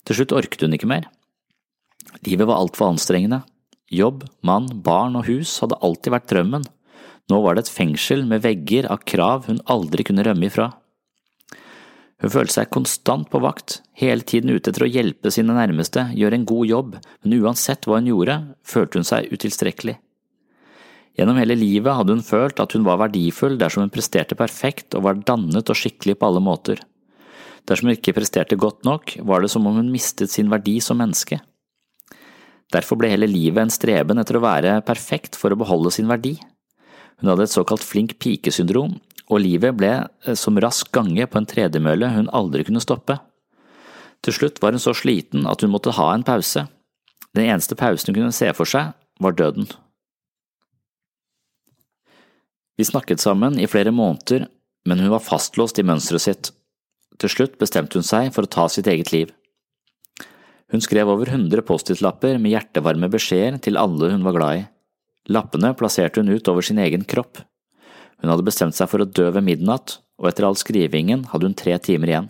Til 0.03 0.19
slutt 0.19 0.35
orket 0.35 0.65
hun 0.65 0.75
ikke 0.75 0.89
mer. 0.89 1.07
Livet 2.27 2.49
var 2.49 2.59
altfor 2.59 2.91
anstrengende. 2.91 3.41
Jobb, 3.93 4.25
mann, 4.45 4.67
barn 4.85 5.17
og 5.17 5.27
hus 5.29 5.55
hadde 5.63 5.79
alltid 5.85 6.13
vært 6.13 6.29
drømmen. 6.29 6.67
Nå 7.31 7.39
var 7.43 7.55
det 7.55 7.65
et 7.65 7.75
fengsel 7.75 8.25
med 8.27 8.43
vegger 8.43 8.89
av 8.91 9.03
krav 9.07 9.47
hun 9.47 9.61
aldri 9.71 10.03
kunne 10.07 10.25
rømme 10.27 10.49
ifra. 10.49 10.71
Hun 12.23 12.31
følte 12.31 12.55
seg 12.55 12.71
konstant 12.71 13.27
på 13.31 13.41
vakt, 13.43 13.81
hele 13.99 14.23
tiden 14.23 14.53
ute 14.53 14.71
etter 14.71 14.85
å 14.85 14.91
hjelpe 14.91 15.31
sine 15.33 15.55
nærmeste, 15.55 16.05
gjøre 16.15 16.39
en 16.39 16.47
god 16.47 16.69
jobb, 16.69 16.95
men 17.23 17.37
uansett 17.41 17.87
hva 17.87 17.99
hun 17.99 18.07
gjorde, 18.11 18.37
følte 18.63 18.99
hun 18.99 19.07
seg 19.07 19.27
utilstrekkelig. 19.35 19.97
Gjennom 21.19 21.37
hele 21.37 21.57
livet 21.59 21.93
hadde 21.93 22.15
hun 22.15 22.25
følt 22.25 22.61
at 22.63 22.73
hun 22.73 22.85
var 22.87 23.01
verdifull 23.03 23.59
dersom 23.59 23.85
hun 23.85 23.93
presterte 23.93 24.37
perfekt 24.39 24.95
og 24.97 25.03
var 25.05 25.19
dannet 25.27 25.69
og 25.69 25.77
skikkelig 25.77 26.15
på 26.17 26.29
alle 26.29 26.41
måter. 26.43 26.79
Dersom 27.69 27.89
hun 27.89 27.97
ikke 27.97 28.15
presterte 28.15 28.59
godt 28.59 28.87
nok, 28.87 29.17
var 29.21 29.43
det 29.43 29.51
som 29.53 29.67
om 29.69 29.77
hun 29.79 29.91
mistet 29.93 30.31
sin 30.33 30.49
verdi 30.51 30.79
som 30.83 30.99
menneske. 30.99 31.37
Derfor 32.73 32.97
ble 32.97 33.11
hele 33.11 33.29
livet 33.29 33.61
en 33.61 33.73
streben 33.73 34.19
etter 34.19 34.39
å 34.39 34.43
være 34.43 34.79
perfekt 34.87 35.37
for 35.37 35.53
å 35.53 35.59
beholde 35.59 35.91
sin 35.93 36.09
verdi. 36.09 36.37
Hun 37.23 37.31
hadde 37.31 37.45
et 37.47 37.55
såkalt 37.55 37.85
flink 37.87 38.17
pike-syndrom, 38.19 38.97
og 39.31 39.39
livet 39.39 39.77
ble 39.79 39.93
eh, 40.03 40.35
som 40.35 40.59
rask 40.59 40.89
gange 40.91 41.23
på 41.23 41.39
en 41.39 41.47
tredemølle 41.47 42.09
hun 42.11 42.27
aldri 42.35 42.65
kunne 42.67 42.83
stoppe. 42.83 43.15
Til 44.27 44.35
slutt 44.35 44.59
var 44.59 44.75
hun 44.75 44.83
så 44.83 44.91
sliten 44.91 45.47
at 45.47 45.63
hun 45.63 45.71
måtte 45.71 45.95
ha 45.95 46.09
en 46.11 46.25
pause. 46.27 46.65
Den 47.31 47.47
eneste 47.47 47.79
pausen 47.79 48.11
hun 48.11 48.17
kunne 48.19 48.35
se 48.35 48.51
for 48.57 48.67
seg, 48.67 48.91
var 49.23 49.37
døden. 49.39 49.69
Vi 52.75 52.89
snakket 52.89 53.23
sammen 53.23 53.55
i 53.55 53.69
flere 53.71 53.95
måneder, 53.95 54.49
men 54.83 54.99
hun 54.99 55.13
var 55.15 55.23
fastlåst 55.23 55.79
i 55.79 55.87
mønsteret 55.87 56.25
sitt. 56.27 56.51
Til 57.23 57.31
slutt 57.31 57.55
bestemte 57.61 57.95
hun 57.95 58.03
seg 58.03 58.33
for 58.35 58.43
å 58.43 58.51
ta 58.51 58.67
sitt 58.67 58.89
eget 58.91 59.15
liv. 59.15 59.31
Hun 60.73 60.83
skrev 60.83 61.07
over 61.07 61.31
100 61.31 61.63
Post-It-lapper 61.63 62.35
med 62.41 62.51
hjertevarme 62.51 63.07
beskjeder 63.13 63.63
til 63.63 63.79
alle 63.79 64.11
hun 64.11 64.27
var 64.27 64.35
glad 64.35 64.59
i. 64.59 64.63
Lappene 65.31 65.71
plasserte 65.77 66.19
hun 66.19 66.31
ut 66.33 66.47
over 66.51 66.65
sin 66.65 66.81
egen 66.83 67.05
kropp. 67.07 67.39
Hun 68.19 68.31
hadde 68.31 68.45
bestemt 68.47 68.75
seg 68.75 68.89
for 68.91 69.03
å 69.03 69.07
dø 69.07 69.29
ved 69.31 69.45
midnatt, 69.45 69.99
og 70.19 70.29
etter 70.29 70.47
all 70.47 70.57
skrivingen 70.59 71.25
hadde 71.31 71.49
hun 71.49 71.57
tre 71.57 71.75
timer 71.79 72.11
igjen. 72.11 72.29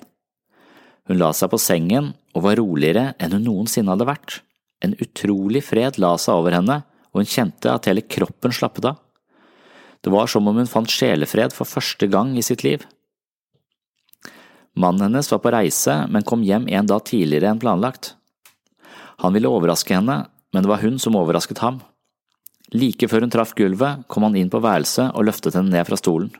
Hun 1.09 1.19
la 1.19 1.33
seg 1.35 1.51
på 1.51 1.59
sengen 1.59 2.13
og 2.33 2.45
var 2.45 2.57
roligere 2.61 3.11
enn 3.19 3.35
hun 3.35 3.45
noensinne 3.47 3.91
hadde 3.91 4.07
vært. 4.07 4.39
En 4.83 4.95
utrolig 5.01 5.63
fred 5.65 5.99
la 6.01 6.15
seg 6.21 6.39
over 6.39 6.55
henne, 6.55 6.81
og 7.13 7.21
hun 7.21 7.29
kjente 7.29 7.71
at 7.71 7.89
hele 7.89 8.05
kroppen 8.05 8.55
slappet 8.55 8.87
av. 8.89 8.99
Det 10.03 10.11
var 10.11 10.27
som 10.27 10.47
om 10.49 10.57
hun 10.59 10.67
fant 10.67 10.89
sjelefred 10.89 11.53
for 11.55 11.69
første 11.69 12.09
gang 12.11 12.33
i 12.37 12.43
sitt 12.43 12.65
liv. 12.65 12.83
Mannen 14.75 15.05
hennes 15.05 15.29
var 15.31 15.39
på 15.43 15.53
reise, 15.53 15.95
men 16.09 16.25
kom 16.27 16.43
hjem 16.43 16.65
en 16.67 16.89
dag 16.89 17.05
tidligere 17.07 17.51
enn 17.53 17.61
planlagt. 17.61 18.15
Han 19.21 19.35
ville 19.35 19.51
overraske 19.51 19.93
henne, 19.95 20.25
men 20.51 20.65
det 20.65 20.71
var 20.71 20.81
hun 20.81 20.97
som 20.99 21.15
overrasket 21.19 21.61
ham. 21.63 21.79
Like 22.73 23.07
før 23.09 23.25
hun 23.25 23.33
traff 23.33 23.53
gulvet, 23.57 24.07
kom 24.09 24.25
han 24.25 24.37
inn 24.39 24.49
på 24.49 24.61
værelset 24.63 25.13
og 25.13 25.27
løftet 25.27 25.57
henne 25.57 25.73
ned 25.75 25.85
fra 25.87 25.99
stolen. 25.99 26.31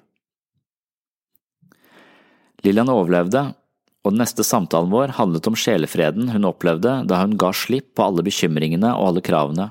Lillian 2.64 2.90
overlevde, 2.90 3.52
og 4.04 4.12
den 4.12 4.22
neste 4.24 4.44
samtalen 4.44 4.92
vår 4.92 5.14
handlet 5.20 5.48
om 5.48 5.56
sjelefreden 5.58 6.32
hun 6.34 6.48
opplevde 6.48 7.02
da 7.08 7.22
hun 7.22 7.38
ga 7.40 7.52
slipp 7.56 7.94
på 7.96 8.08
alle 8.08 8.26
bekymringene 8.26 8.92
og 8.98 9.12
alle 9.12 9.24
kravene. 9.24 9.70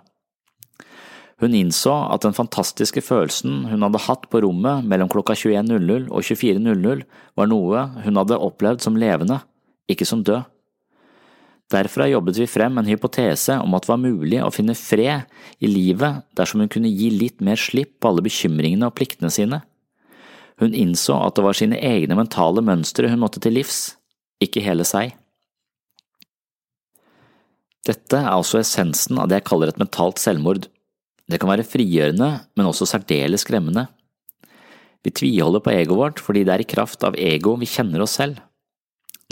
Hun 1.42 1.56
innså 1.58 1.92
at 2.14 2.22
den 2.22 2.36
fantastiske 2.36 3.02
følelsen 3.02 3.64
hun 3.66 3.82
hadde 3.82 4.04
hatt 4.04 4.28
på 4.30 4.44
rommet 4.44 4.86
mellom 4.86 5.10
klokka 5.10 5.34
21.00 5.34 6.06
og 6.12 6.22
24.00 6.22 7.02
var 7.40 7.50
noe 7.50 7.86
hun 8.04 8.20
hadde 8.20 8.38
opplevd 8.38 8.84
som 8.84 8.98
levende, 9.00 9.40
ikke 9.90 10.06
som 10.06 10.22
død. 10.22 10.46
Derfor 11.72 12.04
jobbet 12.04 12.36
vi 12.36 12.48
frem 12.50 12.76
en 12.78 12.88
hypotese 12.88 13.56
om 13.62 13.74
at 13.76 13.86
det 13.86 13.92
var 13.92 14.02
mulig 14.02 14.40
å 14.44 14.52
finne 14.52 14.76
fred 14.76 15.24
i 15.62 15.70
livet 15.70 16.26
dersom 16.36 16.60
hun 16.60 16.70
kunne 16.72 16.90
gi 16.92 17.08
litt 17.14 17.40
mer 17.40 17.56
slipp 17.60 17.94
på 18.00 18.10
alle 18.10 18.24
bekymringene 18.26 18.90
og 18.90 18.96
pliktene 18.98 19.32
sine. 19.32 19.62
Hun 20.60 20.76
innså 20.76 21.16
at 21.16 21.38
det 21.38 21.46
var 21.46 21.56
sine 21.56 21.80
egne 21.80 22.18
mentale 22.18 22.60
mønstre 22.64 23.08
hun 23.08 23.22
måtte 23.22 23.40
til 23.42 23.56
livs, 23.56 23.96
ikke 24.42 24.64
hele 24.64 24.84
seg. 24.84 25.16
Dette 27.88 28.20
er 28.20 28.30
altså 28.30 28.60
essensen 28.60 29.18
av 29.18 29.30
det 29.30 29.40
jeg 29.40 29.48
kaller 29.48 29.72
et 29.72 29.80
mentalt 29.80 30.20
selvmord. 30.22 30.68
Det 31.26 31.40
kan 31.40 31.50
være 31.50 31.66
frigjørende, 31.66 32.30
men 32.54 32.68
også 32.68 32.86
særdeles 32.86 33.46
skremmende. 33.46 33.88
Vi 35.02 35.10
tviholder 35.10 35.64
på 35.64 35.72
egoet 35.72 35.98
vårt 35.98 36.22
fordi 36.22 36.44
det 36.46 36.54
er 36.54 36.62
i 36.62 36.68
kraft 36.68 37.02
av 37.06 37.16
ego 37.18 37.56
vi 37.58 37.70
kjenner 37.70 38.04
oss 38.04 38.20
selv. 38.20 38.38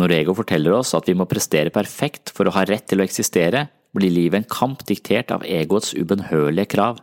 Når 0.01 0.15
ego 0.17 0.33
forteller 0.37 0.73
oss 0.73 0.95
at 0.97 1.09
vi 1.11 1.17
må 1.19 1.27
prestere 1.29 1.73
perfekt 1.75 2.33
for 2.33 2.49
å 2.49 2.55
ha 2.57 2.65
rett 2.65 2.87
til 2.89 3.03
å 3.03 3.05
eksistere, 3.05 3.67
blir 3.93 4.13
livet 4.15 4.41
en 4.41 4.49
kamp 4.49 4.85
diktert 4.89 5.33
av 5.35 5.45
egoets 5.45 5.93
ubønnhørlige 5.99 6.71
krav. 6.73 7.01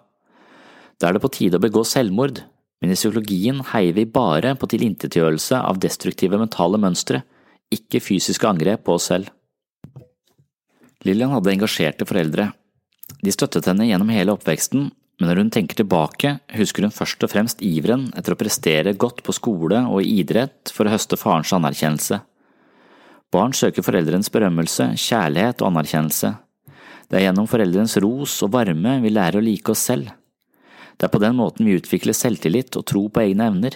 Da 0.97 1.09
er 1.09 1.17
det 1.17 1.21
på 1.21 1.33
tide 1.35 1.59
å 1.59 1.63
begå 1.63 1.83
selvmord, 1.85 2.41
men 2.81 2.93
i 2.93 2.97
psykologien 2.97 3.59
heier 3.73 3.93
vi 3.93 4.05
bare 4.09 4.55
på 4.57 4.69
tilintetgjørelse 4.71 5.59
av 5.59 5.81
destruktive 5.83 6.39
mentale 6.41 6.79
mønstre, 6.81 7.21
ikke 7.73 8.01
fysiske 8.01 8.47
angrep 8.47 8.85
på 8.87 8.95
oss 8.97 9.09
selv. 9.11 9.29
Lillian 11.05 11.35
hadde 11.35 11.53
engasjerte 11.53 12.07
foreldre. 12.07 12.49
De 13.21 13.33
støttet 13.33 13.67
henne 13.69 13.85
gjennom 13.89 14.09
hele 14.13 14.33
oppveksten, 14.33 14.87
men 15.17 15.29
når 15.29 15.41
hun 15.41 15.51
tenker 15.53 15.79
tilbake, 15.79 16.37
husker 16.57 16.85
hun 16.85 16.93
først 16.93 17.23
og 17.25 17.31
fremst 17.33 17.61
iveren 17.65 18.07
etter 18.17 18.33
å 18.33 18.39
prestere 18.39 18.95
godt 18.97 19.23
på 19.25 19.35
skole 19.35 19.83
og 19.89 20.01
i 20.01 20.19
idrett 20.21 20.73
for 20.73 20.85
å 20.85 20.93
høste 20.93 21.17
farens 21.19 21.53
anerkjennelse. 21.57 22.21
Barn 23.33 23.51
søker 23.51 23.83
foreldrenes 23.83 24.29
berømmelse, 24.31 24.93
kjærlighet 24.95 25.59
og 25.61 25.73
anerkjennelse. 25.73 26.31
Det 27.07 27.19
er 27.19 27.25
gjennom 27.27 27.47
foreldrenes 27.51 27.97
ros 28.03 28.37
og 28.45 28.53
varme 28.55 28.97
vi 29.03 29.11
lærer 29.11 29.39
å 29.39 29.43
like 29.43 29.73
oss 29.73 29.83
selv. 29.89 30.13
Det 30.97 31.07
er 31.07 31.13
på 31.13 31.21
den 31.21 31.35
måten 31.37 31.67
vi 31.67 31.75
utvikler 31.77 32.15
selvtillit 32.15 32.79
og 32.79 32.87
tro 32.87 33.03
på 33.11 33.23
egne 33.25 33.49
evner. 33.51 33.75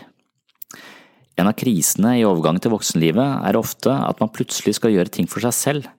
En 1.40 1.50
av 1.52 1.56
krisene 1.60 2.16
i 2.20 2.26
overgangen 2.28 2.64
til 2.64 2.74
voksenlivet 2.74 3.44
er 3.48 3.60
ofte 3.60 3.92
at 3.92 4.24
man 4.24 4.32
plutselig 4.34 4.78
skal 4.78 4.96
gjøre 4.96 5.12
ting 5.20 5.28
for 5.32 5.44
seg 5.44 5.58
selv. 5.58 5.92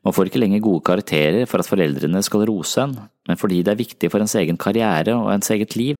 Man 0.00 0.16
får 0.16 0.30
ikke 0.30 0.40
lenger 0.40 0.64
gode 0.64 0.84
karakterer 0.88 1.44
for 1.48 1.60
at 1.60 1.68
foreldrene 1.68 2.22
skal 2.24 2.46
rose 2.48 2.80
en, 2.80 2.96
men 3.28 3.40
fordi 3.40 3.60
det 3.60 3.74
er 3.74 3.82
viktig 3.82 4.08
for 4.08 4.24
ens 4.24 4.36
egen 4.40 4.56
karriere 4.60 5.16
og 5.18 5.28
ens 5.34 5.52
eget 5.52 5.76
liv. 5.76 5.99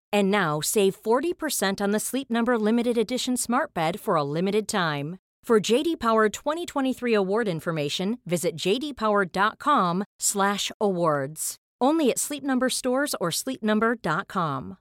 And 0.11 0.31
now 0.31 0.61
save 0.61 0.95
40% 1.01 1.81
on 1.81 1.91
the 1.91 1.99
Sleep 1.99 2.29
Number 2.29 2.57
limited 2.57 2.97
edition 2.97 3.37
Smart 3.37 3.73
Bed 3.73 3.99
for 3.99 4.15
a 4.15 4.23
limited 4.23 4.67
time. 4.67 5.17
For 5.43 5.59
JD 5.59 5.99
Power 5.99 6.29
2023 6.29 7.13
award 7.13 7.47
information, 7.47 8.19
visit 8.25 8.55
jdpower.com/awards. 8.55 11.55
Only 11.81 12.11
at 12.11 12.19
Sleep 12.19 12.43
Number 12.43 12.69
stores 12.69 13.15
or 13.19 13.31
sleepnumber.com. 13.31 14.77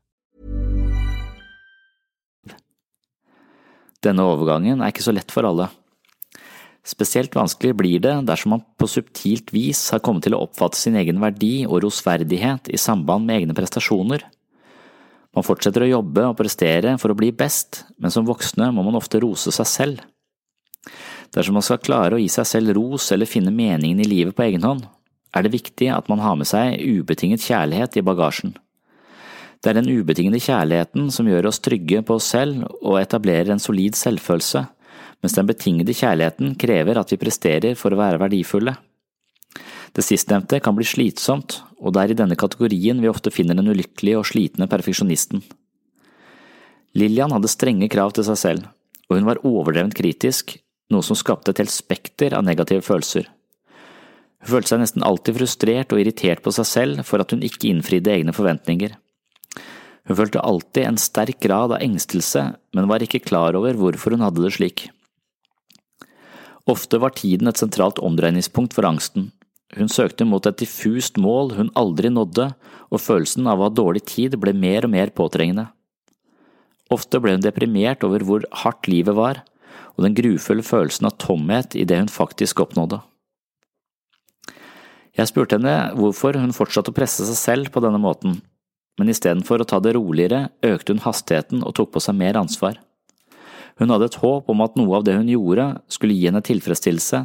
Denne 4.04 4.24
overgangen 4.24 4.80
er 4.80 4.92
ikke 4.92 5.04
så 5.04 5.12
lett 5.12 5.32
for 5.32 5.48
alle. 5.48 5.68
Spesielt 6.84 7.34
vanskelig 7.36 7.74
blir 7.76 8.00
det 8.00 8.14
dersom 8.28 8.56
man 8.56 8.62
på 8.80 8.88
subtilt 8.88 9.52
vis 9.52 9.82
har 9.92 10.00
kommet 10.04 10.24
til 10.24 10.36
å 10.36 10.40
oppfatte 10.46 10.80
sin 10.80 10.96
egen 10.96 11.20
verdi 11.20 11.66
og 11.66 11.82
rosverdighet 11.84 12.70
i 12.72 12.80
samband 12.80 13.28
med 13.28 13.42
egne 13.42 13.56
prestasjoner. 13.56 14.24
Man 15.36 15.46
fortsetter 15.46 15.84
å 15.86 15.90
jobbe 15.92 16.24
og 16.26 16.38
prestere 16.40 16.96
for 16.98 17.12
å 17.12 17.18
bli 17.18 17.30
best, 17.30 17.84
men 18.02 18.10
som 18.10 18.26
voksne 18.26 18.70
må 18.74 18.82
man 18.86 18.98
ofte 18.98 19.20
rose 19.22 19.52
seg 19.54 19.68
selv. 19.68 20.00
Dersom 21.30 21.54
man 21.54 21.62
skal 21.62 21.78
klare 21.82 22.16
å 22.16 22.22
gi 22.22 22.26
seg 22.32 22.48
selv 22.48 22.74
ros 22.74 23.12
eller 23.14 23.30
finne 23.30 23.52
meningen 23.54 24.02
i 24.02 24.08
livet 24.08 24.34
på 24.34 24.48
egen 24.48 24.66
hånd, 24.66 24.88
er 25.30 25.46
det 25.46 25.54
viktig 25.54 25.92
at 25.94 26.08
man 26.10 26.22
har 26.24 26.34
med 26.38 26.48
seg 26.50 26.80
ubetinget 26.82 27.44
kjærlighet 27.46 28.00
i 28.00 28.04
bagasjen. 28.06 28.56
Det 29.60 29.70
er 29.70 29.76
den 29.76 29.92
ubetingede 29.92 30.40
kjærligheten 30.42 31.10
som 31.14 31.28
gjør 31.28 31.50
oss 31.50 31.60
trygge 31.62 32.00
på 32.02 32.16
oss 32.16 32.30
selv 32.32 32.64
og 32.80 32.98
etablerer 32.98 33.52
en 33.54 33.62
solid 33.62 33.94
selvfølelse, 33.98 34.64
mens 35.20 35.36
den 35.36 35.48
betingede 35.50 35.94
kjærligheten 35.94 36.56
krever 36.58 36.98
at 36.98 37.12
vi 37.12 37.20
presterer 37.20 37.76
for 37.78 37.92
å 37.92 38.00
være 38.00 38.22
verdifulle. 38.22 38.74
Det 39.96 40.04
sistnevnte 40.06 40.60
kan 40.62 40.76
bli 40.76 40.86
slitsomt, 40.86 41.60
og 41.82 41.94
det 41.94 42.02
er 42.02 42.12
i 42.12 42.18
denne 42.18 42.38
kategorien 42.38 43.00
vi 43.02 43.10
ofte 43.10 43.32
finner 43.34 43.58
den 43.58 43.72
ulykkelige 43.72 44.20
og 44.20 44.28
slitne 44.28 44.68
perfeksjonisten. 44.70 45.42
Lillian 46.98 47.34
hadde 47.34 47.50
strenge 47.50 47.88
krav 47.90 48.14
til 48.14 48.26
seg 48.26 48.38
selv, 48.38 48.70
og 49.08 49.18
hun 49.18 49.26
var 49.26 49.42
overdrevent 49.46 49.96
kritisk, 49.98 50.56
noe 50.90 51.06
som 51.06 51.18
skapte 51.18 51.52
et 51.52 51.62
helt 51.62 51.74
spekter 51.74 52.34
av 52.34 52.46
negative 52.46 52.82
følelser. 52.86 53.28
Hun 54.40 54.54
følte 54.54 54.72
seg 54.72 54.82
nesten 54.82 55.04
alltid 55.06 55.36
frustrert 55.36 55.92
og 55.92 56.00
irritert 56.02 56.42
på 56.42 56.52
seg 56.54 56.66
selv 56.66 57.04
for 57.06 57.22
at 57.22 57.34
hun 57.34 57.44
ikke 57.46 57.68
innfridde 57.70 58.12
egne 58.14 58.34
forventninger. 58.34 58.94
Hun 60.08 60.18
følte 60.18 60.42
alltid 60.42 60.86
en 60.86 60.98
sterk 60.98 61.42
grad 61.44 61.74
av 61.76 61.82
engstelse, 61.84 62.46
men 62.74 62.88
var 62.90 63.04
ikke 63.04 63.22
klar 63.22 63.58
over 63.58 63.76
hvorfor 63.78 64.16
hun 64.16 64.24
hadde 64.24 64.42
det 64.46 64.54
slik. 64.56 64.88
Ofte 66.70 66.98
var 67.02 67.14
tiden 67.18 67.50
et 67.50 67.60
sentralt 67.60 68.00
omdreiningspunkt 68.02 68.74
for 68.76 68.88
angsten. 68.88 69.30
Hun 69.76 69.90
søkte 69.90 70.26
mot 70.26 70.46
et 70.48 70.58
diffust 70.58 71.18
mål 71.20 71.54
hun 71.54 71.70
aldri 71.78 72.10
nådde, 72.10 72.48
og 72.90 73.02
følelsen 73.02 73.46
av 73.46 73.60
å 73.60 73.68
ha 73.68 73.74
dårlig 73.74 74.02
tid 74.08 74.34
ble 74.42 74.54
mer 74.56 74.86
og 74.86 74.94
mer 74.94 75.12
påtrengende. 75.14 75.68
Ofte 76.90 77.20
ble 77.22 77.36
hun 77.36 77.44
deprimert 77.44 78.02
over 78.06 78.24
hvor 78.26 78.46
hardt 78.64 78.90
livet 78.90 79.14
var, 79.14 79.44
og 79.94 80.06
den 80.06 80.16
grufulle 80.16 80.66
følelsen 80.66 81.06
av 81.06 81.18
tomhet 81.22 81.76
i 81.78 81.86
det 81.86 82.00
hun 82.00 82.10
faktisk 82.10 82.64
oppnådde. 82.64 82.98
Jeg 85.18 85.30
spurte 85.30 85.58
henne 85.58 85.92
hvorfor 85.98 86.38
hun 86.38 86.54
fortsatte 86.54 86.90
å 86.90 86.96
presse 86.96 87.26
seg 87.28 87.38
selv 87.38 87.72
på 87.74 87.82
denne 87.84 88.00
måten, 88.02 88.40
men 88.98 89.10
istedenfor 89.10 89.62
å 89.62 89.68
ta 89.68 89.78
det 89.82 89.94
roligere 89.94 90.48
økte 90.66 90.94
hun 90.94 91.02
hastigheten 91.04 91.62
og 91.62 91.76
tok 91.78 91.92
på 91.94 92.02
seg 92.02 92.18
mer 92.18 92.38
ansvar. 92.40 92.78
Hun 93.78 93.92
hadde 93.94 94.10
et 94.10 94.18
håp 94.20 94.50
om 94.50 94.62
at 94.64 94.74
noe 94.76 94.98
av 94.98 95.06
det 95.06 95.14
hun 95.16 95.30
gjorde 95.30 95.66
skulle 95.92 96.16
gi 96.16 96.26
henne 96.26 96.42
tilfredsstillelse, 96.44 97.22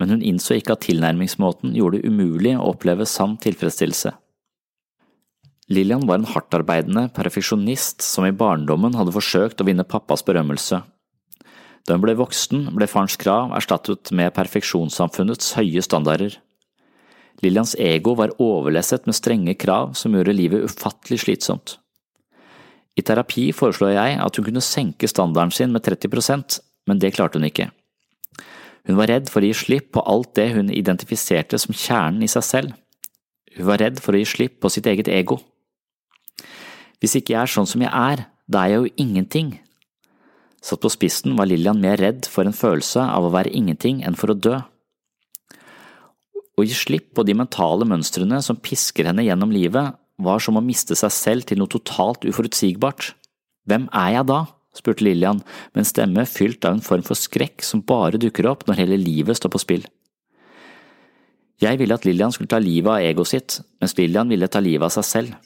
men 0.00 0.10
hun 0.10 0.22
innså 0.26 0.58
ikke 0.58 0.74
at 0.74 0.84
tilnærmingsmåten 0.86 1.74
gjorde 1.76 2.00
det 2.00 2.10
umulig 2.10 2.54
å 2.58 2.70
oppleve 2.72 3.06
sann 3.08 3.36
tilfredsstillelse. 3.42 4.14
Lillian 5.72 6.04
var 6.08 6.20
en 6.20 6.28
hardtarbeidende 6.28 7.06
perfeksjonist 7.16 8.04
som 8.04 8.26
i 8.28 8.34
barndommen 8.36 8.96
hadde 8.98 9.14
forsøkt 9.14 9.62
å 9.62 9.68
vinne 9.68 9.86
pappas 9.88 10.24
berømmelse. 10.26 10.82
Da 11.84 11.96
hun 11.96 12.02
ble 12.04 12.16
voksen, 12.18 12.66
ble 12.76 12.88
farens 12.88 13.16
krav 13.20 13.54
erstattet 13.56 14.12
med 14.16 14.34
perfeksjonssamfunnets 14.36 15.54
høye 15.56 15.84
standarder. 15.84 16.36
Lillians 17.44 17.74
ego 17.80 18.14
var 18.18 18.34
overlesset 18.40 19.08
med 19.08 19.16
strenge 19.16 19.56
krav 19.60 19.96
som 19.98 20.14
gjorde 20.16 20.36
livet 20.36 20.68
ufattelig 20.68 21.22
slitsomt. 21.24 21.78
I 22.94 23.02
terapi 23.02 23.48
foreslår 23.56 23.96
jeg 23.96 24.20
at 24.22 24.36
hun 24.38 24.46
kunne 24.46 24.62
senke 24.64 25.08
standarden 25.10 25.52
sin 25.52 25.72
med 25.74 25.82
30% 25.84 26.60
men 26.86 27.00
det 27.00 27.14
klarte 27.16 27.40
hun 27.40 27.48
ikke. 27.48 27.70
Hun 28.84 28.98
var 28.98 29.08
redd 29.08 29.30
for 29.32 29.40
å 29.40 29.48
gi 29.48 29.56
slipp 29.56 29.92
på 29.96 30.02
alt 30.04 30.34
det 30.36 30.50
hun 30.52 30.68
identifiserte 30.72 31.58
som 31.60 31.76
kjernen 31.76 32.24
i 32.24 32.30
seg 32.30 32.44
selv. 32.44 32.74
Hun 33.56 33.68
var 33.70 33.80
redd 33.80 34.00
for 34.02 34.12
å 34.12 34.20
gi 34.20 34.28
slipp 34.28 34.58
på 34.60 34.70
sitt 34.72 34.88
eget 34.90 35.08
ego. 35.08 35.38
Hvis 37.00 37.16
ikke 37.18 37.34
jeg 37.34 37.40
er 37.42 37.52
sånn 37.54 37.68
som 37.68 37.82
jeg 37.84 37.92
er, 37.92 38.26
da 38.48 38.64
er 38.64 38.74
jeg 38.74 38.82
jo 38.82 38.92
ingenting. 39.06 39.50
Satt 40.64 40.80
på 40.80 40.92
spissen 40.92 41.34
var 41.36 41.48
Lillian 41.48 41.80
mer 41.80 42.00
redd 42.00 42.28
for 42.28 42.48
en 42.48 42.56
følelse 42.56 43.02
av 43.04 43.26
å 43.26 43.32
være 43.32 43.52
ingenting 43.56 44.02
enn 44.04 44.16
for 44.16 44.32
å 44.32 44.38
dø. 44.38 44.60
Å 46.54 46.64
gi 46.64 46.76
slipp 46.76 47.10
på 47.16 47.24
de 47.26 47.34
mentale 47.36 47.86
mønstrene 47.88 48.38
som 48.44 48.60
pisker 48.60 49.08
henne 49.10 49.24
gjennom 49.26 49.52
livet, 49.52 49.96
var 50.16 50.40
som 50.40 50.56
å 50.56 50.62
miste 50.62 50.94
seg 50.96 51.12
selv 51.12 51.48
til 51.48 51.58
noe 51.58 51.72
totalt 51.72 52.24
uforutsigbart. 52.28 53.12
Hvem 53.66 53.88
er 53.90 54.10
jeg 54.18 54.28
da? 54.30 54.44
Spurte 54.74 55.04
Lillian 55.06 55.40
med 55.72 55.82
en 55.82 55.88
stemme 55.88 56.26
fylt 56.28 56.64
av 56.66 56.76
en 56.76 56.84
form 56.84 57.04
for 57.06 57.18
skrekk 57.18 57.64
som 57.64 57.84
bare 57.86 58.20
dukker 58.20 58.48
opp 58.50 58.66
når 58.68 58.82
hele 58.82 59.00
livet 59.00 59.38
står 59.38 59.54
på 59.54 59.62
spill. 59.62 59.86
Jeg 61.62 61.78
ville 61.78 61.94
at 61.94 62.04
Lillian 62.04 62.34
skulle 62.34 62.50
ta 62.50 62.58
livet 62.58 62.90
av 62.90 63.04
egoet 63.04 63.30
sitt, 63.30 63.60
mens 63.80 63.94
Lillian 63.98 64.30
ville 64.30 64.50
ta 64.50 64.60
livet 64.60 64.88
av 64.88 64.94
seg 64.96 65.06
selv. 65.06 65.36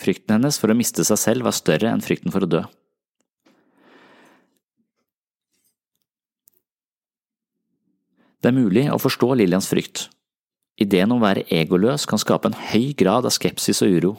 Frykten 0.00 0.36
hennes 0.36 0.60
for 0.60 0.72
å 0.72 0.76
miste 0.76 1.04
seg 1.04 1.18
selv 1.20 1.48
var 1.48 1.56
større 1.56 1.90
enn 1.90 2.04
frykten 2.04 2.32
for 2.32 2.44
å 2.44 2.50
dø. 2.50 2.62
Det 8.40 8.48
er 8.48 8.56
mulig 8.56 8.86
å 8.88 9.00
forstå 9.00 9.34
Lillians 9.36 9.68
frykt. 9.68 10.06
Ideen 10.80 11.12
om 11.12 11.20
å 11.20 11.26
være 11.26 11.44
egoløs 11.52 12.06
kan 12.08 12.20
skape 12.20 12.48
en 12.48 12.56
høy 12.70 12.94
grad 12.96 13.26
av 13.28 13.34
skepsis 13.36 13.82
og 13.84 13.96
uro. 13.96 14.12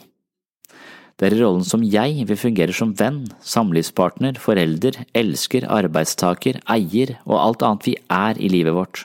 Det 1.22 1.28
er 1.28 1.36
i 1.36 1.44
rollen 1.44 1.62
som 1.62 1.84
jeg 1.86 2.24
vi 2.26 2.34
fungerer 2.34 2.74
som 2.74 2.96
venn, 2.98 3.20
samlivspartner, 3.46 4.40
forelder, 4.42 4.96
elsker, 5.14 5.68
arbeidstaker, 5.70 6.56
eier 6.66 7.12
og 7.22 7.36
alt 7.38 7.62
annet 7.62 7.86
vi 7.86 7.94
er 8.10 8.40
i 8.42 8.50
livet 8.50 8.74
vårt. 8.74 9.04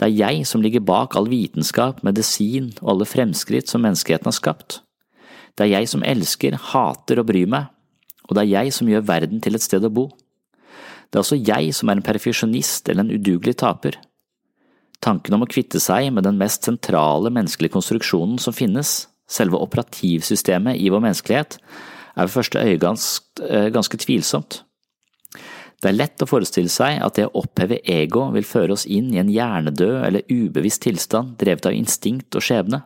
Det 0.00 0.08
er 0.08 0.14
jeg 0.16 0.46
som 0.48 0.64
ligger 0.64 0.80
bak 0.80 1.18
all 1.20 1.28
vitenskap, 1.28 2.00
medisin 2.08 2.70
og 2.80 2.94
alle 2.94 3.10
fremskritt 3.10 3.68
som 3.68 3.84
menneskeheten 3.84 4.30
har 4.30 4.38
skapt. 4.38 4.78
Det 5.60 5.66
er 5.66 5.74
jeg 5.74 5.92
som 5.92 6.06
elsker, 6.08 6.56
hater 6.56 7.20
og 7.20 7.28
bryr 7.28 7.52
meg, 7.52 7.68
og 8.24 8.38
det 8.38 8.46
er 8.46 8.52
jeg 8.54 8.72
som 8.78 8.88
gjør 8.88 9.04
verden 9.12 9.44
til 9.44 9.60
et 9.60 9.66
sted 9.68 9.84
å 9.84 9.92
bo. 9.92 10.06
Det 11.12 11.20
er 11.20 11.26
også 11.26 11.36
jeg 11.36 11.76
som 11.76 11.92
er 11.92 12.00
en 12.00 12.08
perfeksjonist 12.08 12.88
eller 12.88 13.04
en 13.04 13.12
udugelig 13.12 13.58
taper. 13.60 14.00
Tanken 15.04 15.36
om 15.36 15.44
å 15.44 15.52
kvitte 15.52 15.84
seg 15.84 16.08
med 16.16 16.24
den 16.24 16.40
mest 16.40 16.64
sentrale 16.64 17.28
menneskelige 17.28 17.76
konstruksjonen 17.76 18.40
som 18.40 18.56
finnes, 18.56 19.02
selve 19.30 19.60
operativsystemet 19.62 20.80
i 20.80 20.90
vår 20.92 21.04
menneskelighet, 21.06 21.58
er 22.16 22.26
ved 22.26 22.34
første 22.34 22.58
øye 22.58 22.80
ganske, 22.82 23.24
eh, 23.46 23.98
tvilsomt. 24.04 24.62
Det 25.80 25.88
er 25.88 25.96
lett 25.96 26.20
å 26.20 26.28
forestille 26.28 26.68
seg 26.68 27.00
at 27.00 27.16
det 27.16 27.26
å 27.28 27.40
oppheve 27.40 27.80
ego 27.88 28.26
vil 28.34 28.44
føre 28.44 28.72
oss 28.76 28.84
inn 28.84 29.14
i 29.14 29.20
en 29.22 29.30
hjernedød 29.32 30.04
eller 30.04 30.26
ubevisst 30.28 30.82
tilstand 30.84 31.38
drevet 31.40 31.70
av 31.70 31.72
instinkt 31.72 32.36
og 32.36 32.44
skjebne. 32.44 32.82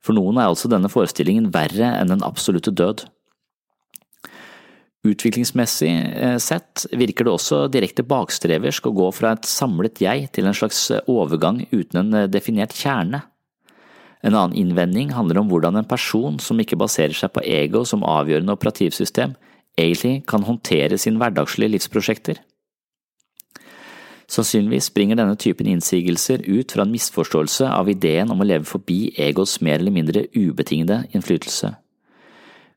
For 0.00 0.14
noen 0.16 0.38
er 0.38 0.48
altså 0.48 0.70
denne 0.70 0.88
forestillingen 0.88 1.50
verre 1.52 1.90
enn 1.98 2.12
den 2.12 2.22
absolutte 2.22 2.70
død. 2.70 3.02
Utviklingsmessig 5.02 5.90
eh, 5.90 6.36
sett 6.38 6.84
virker 6.92 7.26
det 7.26 7.32
også 7.32 7.64
direkte 7.72 8.04
bakstreversk 8.06 8.86
å 8.86 8.94
gå 8.94 9.10
fra 9.16 9.32
et 9.34 9.48
samlet 9.48 9.98
jeg 10.04 10.28
til 10.36 10.46
en 10.46 10.56
slags 10.56 10.90
overgang 11.08 11.64
uten 11.72 12.04
en 12.04 12.18
eh, 12.22 12.30
definert 12.30 12.76
kjerne. 12.76 13.24
En 14.20 14.34
annen 14.34 14.56
innvending 14.56 15.14
handler 15.16 15.40
om 15.40 15.48
hvordan 15.48 15.78
en 15.80 15.88
person 15.88 16.36
som 16.42 16.60
ikke 16.60 16.78
baserer 16.80 17.16
seg 17.16 17.32
på 17.32 17.44
ego 17.46 17.86
som 17.88 18.04
avgjørende 18.04 18.52
operativsystem, 18.52 19.32
egentlig 19.80 20.20
kan 20.28 20.44
håndtere 20.44 20.98
sine 21.00 21.20
hverdagslige 21.20 21.72
livsprosjekter. 21.76 22.40
Sannsynligvis 24.30 24.90
springer 24.92 25.18
denne 25.18 25.34
typen 25.40 25.66
innsigelser 25.66 26.44
ut 26.46 26.70
fra 26.70 26.84
en 26.84 26.92
misforståelse 26.92 27.66
av 27.66 27.88
ideen 27.90 28.30
om 28.30 28.42
å 28.42 28.46
leve 28.46 28.68
forbi 28.68 29.08
egos 29.18 29.56
mer 29.64 29.80
eller 29.80 29.94
mindre 29.94 30.28
ubetingede 30.36 31.02
innflytelse. 31.16 31.72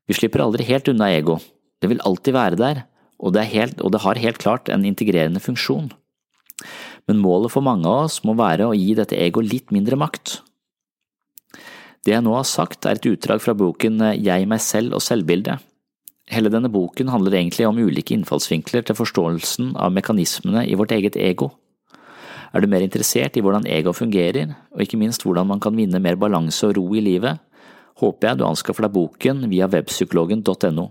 Vi 0.09 0.17
slipper 0.17 0.41
aldri 0.43 0.65
helt 0.67 0.89
unna 0.89 1.11
ego, 1.13 1.37
det 1.83 1.91
vil 1.91 2.01
alltid 2.07 2.35
være 2.35 2.59
der, 2.59 2.81
og 3.23 3.35
det, 3.35 3.45
helt, 3.53 3.77
og 3.83 3.93
det, 3.93 4.01
har 4.03 4.19
helt 4.19 4.39
klart 4.41 4.71
en 4.71 4.87
integrerende 4.87 5.39
funksjon. 5.43 5.91
Men 7.07 7.21
målet 7.21 7.53
for 7.53 7.63
mange 7.63 7.87
av 7.87 8.07
oss 8.07 8.21
må 8.25 8.35
være 8.39 8.67
å 8.67 8.75
gi 8.75 8.95
dette 8.97 9.19
ego 9.19 9.43
litt 9.43 9.71
mindre 9.75 9.99
makt. 9.99 10.39
Det 12.03 12.11
jeg 12.11 12.23
nå 12.25 12.33
har 12.35 12.47
sagt 12.47 12.83
er 12.85 12.97
et 12.97 13.05
utdrag 13.07 13.39
fra 13.39 13.55
boken 13.55 14.01
Jeg, 14.19 14.47
meg 14.49 14.59
selv 14.59 14.97
og 14.97 15.03
selvbildet. 15.03 15.61
Hele 16.31 16.51
denne 16.51 16.71
boken 16.71 17.11
handler 17.11 17.35
egentlig 17.37 17.67
om 17.67 17.79
ulike 17.79 18.15
innfallsvinkler 18.15 18.83
til 18.87 18.97
forståelsen 18.97 19.73
av 19.79 19.91
mekanismene 19.95 20.65
i 20.67 20.75
vårt 20.79 20.91
eget 20.95 21.15
ego. 21.19 21.51
Er 22.53 22.61
du 22.61 22.69
mer 22.69 22.83
interessert 22.85 23.35
i 23.35 23.43
hvordan 23.43 23.67
ego 23.67 23.95
fungerer, 23.95 24.51
og 24.75 24.83
ikke 24.83 24.99
minst 24.99 25.23
hvordan 25.25 25.47
man 25.49 25.63
kan 25.63 25.75
vinne 25.75 25.99
mer 26.03 26.19
balanse 26.19 26.67
og 26.67 26.75
ro 26.77 26.85
i 26.95 27.03
livet, 27.03 27.39
håper 27.99 28.29
jeg 28.29 28.39
du 28.39 28.45
anskaffer 28.47 28.85
deg 28.85 28.93
boken 28.93 29.47
via 29.51 29.69
webpsykologen.no. 29.71 30.85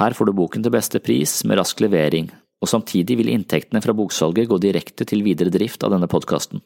Her 0.00 0.16
får 0.16 0.26
du 0.26 0.34
boken 0.34 0.64
til 0.64 0.74
beste 0.74 1.00
pris 1.04 1.42
med 1.46 1.60
rask 1.60 1.84
levering, 1.84 2.32
og 2.60 2.70
samtidig 2.70 3.20
vil 3.20 3.30
inntektene 3.30 3.82
fra 3.84 3.94
boksalget 3.94 4.48
gå 4.50 4.58
direkte 4.62 5.06
til 5.06 5.22
videre 5.26 5.52
drift 5.54 5.84
av 5.86 5.94
denne 5.94 6.10
podkasten. 6.10 6.64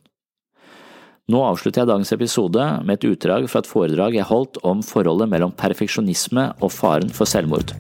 Nå 1.28 1.42
avslutter 1.44 1.82
jeg 1.82 1.88
dagens 1.90 2.10
episode 2.14 2.66
med 2.88 2.94
et 2.94 3.02
utdrag 3.04 3.46
fra 3.52 3.60
et 3.60 3.66
foredrag 3.68 4.14
jeg 4.16 4.24
holdt 4.30 4.56
om 4.64 4.78
forholdet 4.80 5.28
mellom 5.28 5.50
perfeksjonisme 5.52 6.46
og 6.64 6.70
faren 6.72 7.10
for 7.12 7.28
selvmord. 7.28 7.74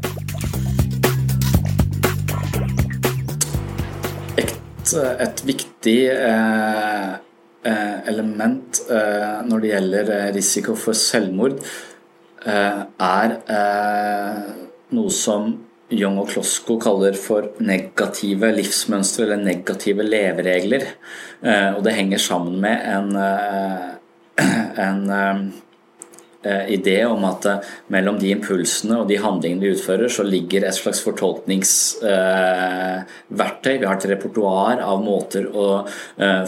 Et, 4.36 4.52
et 4.92 5.40
viktig 5.48 5.96
eh, 6.12 7.14
eh 7.72 7.96
element 8.12 8.82
eh, 8.92 9.40
når 9.48 9.64
det 9.64 9.72
gjelder 9.72 10.12
eh, 10.18 10.28
risiko 10.36 10.76
for 10.76 10.92
selvmord, 10.92 11.56
eh, 12.44 12.84
er 12.84 13.36
eh, 13.56 14.44
noe 14.92 15.16
som 15.24 15.54
Young 15.88 16.18
og 16.20 16.26
Klosko 16.28 16.74
kaller 16.82 17.14
for 17.16 17.46
negative 17.64 18.50
livsmønstre 18.52 19.24
eller 19.24 19.38
negative 19.40 20.04
leveregler. 20.04 20.82
Eh, 21.40 21.76
og 21.76 21.84
det 21.86 21.94
henger 21.96 22.18
sammen 22.20 22.60
med 22.60 22.76
en, 22.92 23.16
eh, 23.16 23.78
en 24.88 25.10
eh, 26.44 26.64
idé 26.76 27.04
om 27.08 27.24
at 27.24 27.46
mellom 27.88 28.18
de 28.20 28.28
impulsene 28.34 28.98
og 29.00 29.08
de 29.08 29.16
handlingene 29.22 29.62
vi 29.64 29.72
utfører, 29.78 30.08
så 30.12 30.22
ligger 30.28 30.64
et 30.68 30.76
slags 30.76 31.00
fortolkningsverktøy. 31.06 33.74
Vi 33.80 33.88
har 33.88 33.96
et 33.96 34.10
repertoar 34.12 34.76
av 34.84 35.04
måter 35.04 35.44
å 35.48 35.88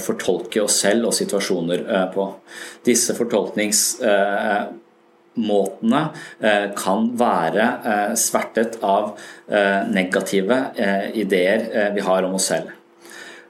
fortolke 0.04 0.62
oss 0.62 0.76
selv 0.84 1.06
og 1.10 1.14
situasjoner 1.16 1.80
på. 2.14 2.24
Disse 2.86 3.14
fortolkningsverktøyene 3.18 4.89
måtene 5.38 6.02
eh, 6.40 6.70
kan 6.76 7.10
være 7.18 7.66
eh, 7.84 8.12
svertet 8.18 8.78
av 8.82 9.12
eh, 9.48 9.86
negative 9.90 10.58
ideer 11.14 11.92
vi 11.94 12.04
har 12.04 12.26
om 12.26 12.36
oss 12.38 12.50
selv. 12.52 12.76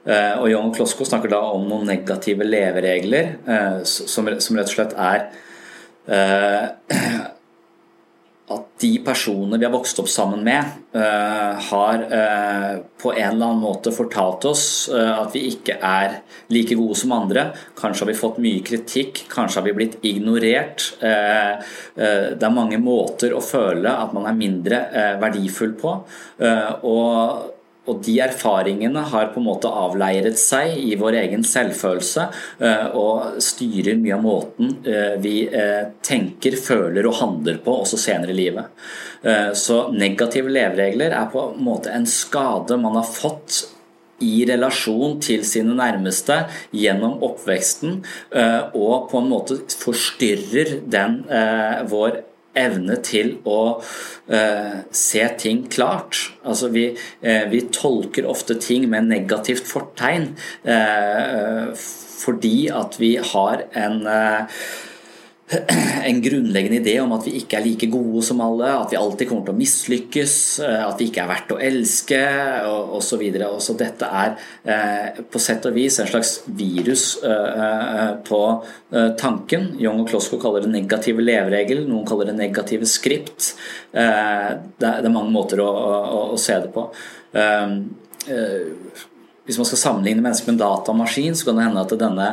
Og 0.01 0.47
John 0.49 0.71
Klosko 0.73 1.05
snakker 1.05 1.29
da 1.29 1.39
om 1.53 1.67
noen 1.69 1.85
negative 1.85 2.41
leveregler 2.41 3.35
som 3.85 4.25
rett 4.25 4.41
og 4.41 4.71
slett 4.71 4.95
er 4.97 5.27
de 8.81 8.91
personene 9.05 9.59
vi 9.59 9.65
har 9.67 9.73
vokst 9.73 9.99
opp 10.01 10.09
sammen 10.09 10.43
med, 10.45 10.73
uh, 10.95 11.59
har 11.69 12.03
uh, 12.11 12.73
på 13.01 13.13
en 13.13 13.27
eller 13.27 13.51
annen 13.51 13.61
måte 13.61 13.93
fortalt 13.93 14.45
oss 14.49 14.65
uh, 14.91 15.21
at 15.21 15.35
vi 15.35 15.45
ikke 15.51 15.77
er 15.77 16.19
like 16.53 16.77
gode 16.79 16.97
som 16.99 17.13
andre. 17.15 17.49
Kanskje 17.77 18.05
har 18.05 18.11
vi 18.11 18.19
fått 18.19 18.41
mye 18.43 18.65
kritikk, 18.65 19.23
kanskje 19.31 19.61
har 19.61 19.67
vi 19.69 19.77
blitt 19.77 19.97
ignorert. 20.07 20.89
det 21.01 22.45
er 22.45 22.53
mange 22.53 22.79
måter 22.81 23.33
å 23.35 23.41
føle 23.43 23.91
at 23.91 24.13
man 24.15 24.27
er 24.29 24.37
mindre 24.37 24.79
verdifull 25.21 25.73
på. 25.79 25.93
og 26.87 27.60
og 27.89 28.01
de 28.05 28.19
erfaringene 28.21 29.01
har 29.09 29.31
på 29.33 29.41
en 29.41 29.47
måte 29.47 29.69
avleiret 29.69 30.37
seg 30.39 30.75
i 30.77 30.93
vår 30.99 31.17
egen 31.23 31.45
selvfølelse 31.47 32.27
eh, 32.61 32.87
og 32.97 33.41
styrer 33.41 33.97
mye 33.97 34.17
av 34.19 34.25
måten 34.25 34.75
eh, 34.85 35.17
vi 35.21 35.35
eh, 35.47 35.89
tenker, 36.05 36.57
føler 36.61 37.09
og 37.09 37.17
handler 37.21 37.57
på 37.65 37.79
også 37.81 37.99
senere 38.01 38.33
i 38.33 38.37
livet. 38.37 38.87
Så 39.53 39.75
negative 39.93 40.49
leveregler 40.49 41.13
er 41.13 41.27
på 41.29 41.43
en 41.51 41.59
måte 41.61 41.91
en 41.93 42.07
skade 42.09 42.73
man 42.81 42.95
har 42.97 43.05
fått 43.05 43.59
i 44.25 44.39
relasjon 44.49 45.19
til 45.21 45.43
sine 45.45 45.75
nærmeste 45.77 46.39
gjennom 46.73 47.21
oppveksten, 47.27 47.99
og 48.73 48.95
på 49.11 49.21
en 49.21 49.29
måte 49.29 49.59
forstyrrer 49.77 50.79
den 50.89 51.19
vår 51.93 52.17
evne 52.57 52.97
til 53.05 53.35
å 53.47 53.61
eh, 54.31 54.83
se 54.91 55.23
ting 55.39 55.65
klart. 55.71 56.19
Altså 56.43 56.71
vi, 56.73 56.89
eh, 57.21 57.43
vi, 57.51 57.63
tolker 57.71 58.27
ofte 58.29 58.57
ting 58.61 58.89
med 58.91 59.09
negativt 59.11 59.67
fortegn 59.69 60.31
eh, 60.63 61.71
fordi 62.21 62.69
at 62.69 62.99
vi 63.01 63.15
har 63.31 63.65
en 63.73 64.01
en 66.03 66.21
grunnleggende 66.21 66.77
idé 66.79 66.93
om 67.01 67.11
at 67.15 67.25
vi 67.27 67.33
ikke 67.41 67.57
er 67.59 67.65
like 67.65 67.87
gode 67.91 68.23
som 68.23 68.39
alle, 68.43 68.69
at 68.71 68.91
vi 68.93 68.99
alltid 68.99 69.27
kommer 69.29 69.47
til 69.47 69.55
å 69.55 69.59
mislykkes, 69.59 70.35
eh, 70.63 70.83
at 70.85 71.01
vi 71.01 71.09
ikke 71.09 71.23
er 71.23 71.31
verdt 71.31 71.53
å 71.55 71.59
elske 71.69 72.21
osv. 72.71 73.09
Så, 73.11 73.17
videre. 73.19 73.49
så 73.59 73.73
dette 73.75 74.07
er 74.07 74.37
eh, 74.63 75.19
på 75.27 75.39
sett 75.43 75.65
og 75.67 75.75
vis 75.75 75.97
en 75.99 76.07
slags 76.07 76.31
virus 76.47 77.03
eh, 77.27 78.13
på 78.23 78.39
tanken. 79.19 79.67
Young 79.81 79.99
og 80.03 80.09
Klosko 80.09 80.39
kaller 80.39 80.63
det 80.63 80.71
negative 80.71 81.23
leveregel, 81.23 81.83
noen 81.89 82.07
kaller 82.07 82.31
det 82.31 82.37
negative 82.39 82.87
skript. 82.89 83.51
Det 83.91 84.89
er 84.89 85.11
mange 85.11 85.31
måter 85.33 85.61
å, 85.63 85.69
å 86.31 86.39
se 86.39 86.57
det 86.63 86.71
på 86.71 86.87
hvis 89.45 89.57
man 89.57 89.67
skal 89.67 89.79
sammenligne 89.81 90.21
mennesker 90.21 90.51
med 90.51 90.57
en 90.57 90.61
datamaskin, 90.61 91.35
så 91.35 91.47
kan 91.47 91.57
det 91.57 91.65
hende 91.65 91.81
at, 91.81 91.95
denne, 91.99 92.27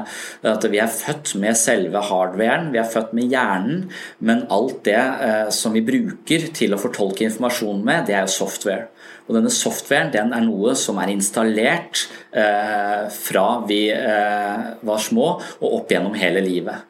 at, 0.51 0.67
vi 0.71 0.81
er 0.83 0.93
født 0.93 1.33
med 1.41 1.57
selve 1.57 2.03
hardwaren, 2.05 2.69
vi 2.75 2.81
er 2.83 2.91
født 2.93 3.15
med 3.17 3.33
hjernen, 3.33 3.87
men 4.21 4.45
alt 4.53 4.83
det 4.87 4.99
eh, 4.99 5.49
som 5.55 5.73
vi 5.77 5.85
bruker 5.87 6.51
til 6.57 6.77
å 6.77 6.81
fortolke 6.81 7.25
informasjon 7.25 7.81
med, 7.85 8.07
det 8.09 8.19
er 8.19 8.27
jo 8.27 8.35
software. 8.37 8.91
Og 9.29 9.37
denne 9.37 9.53
softwaren 9.53 10.13
den 10.13 10.35
er 10.37 10.45
noe 10.45 10.75
som 10.77 11.01
er 11.01 11.13
installert 11.13 12.07
eh, 12.33 13.09
fra 13.13 13.47
vi 13.69 13.87
eh, 13.93 14.69
var 14.89 15.01
små 15.05 15.31
og 15.39 15.81
opp 15.81 15.93
gjennom 15.93 16.17
hele 16.17 16.45
livet. 16.45 16.85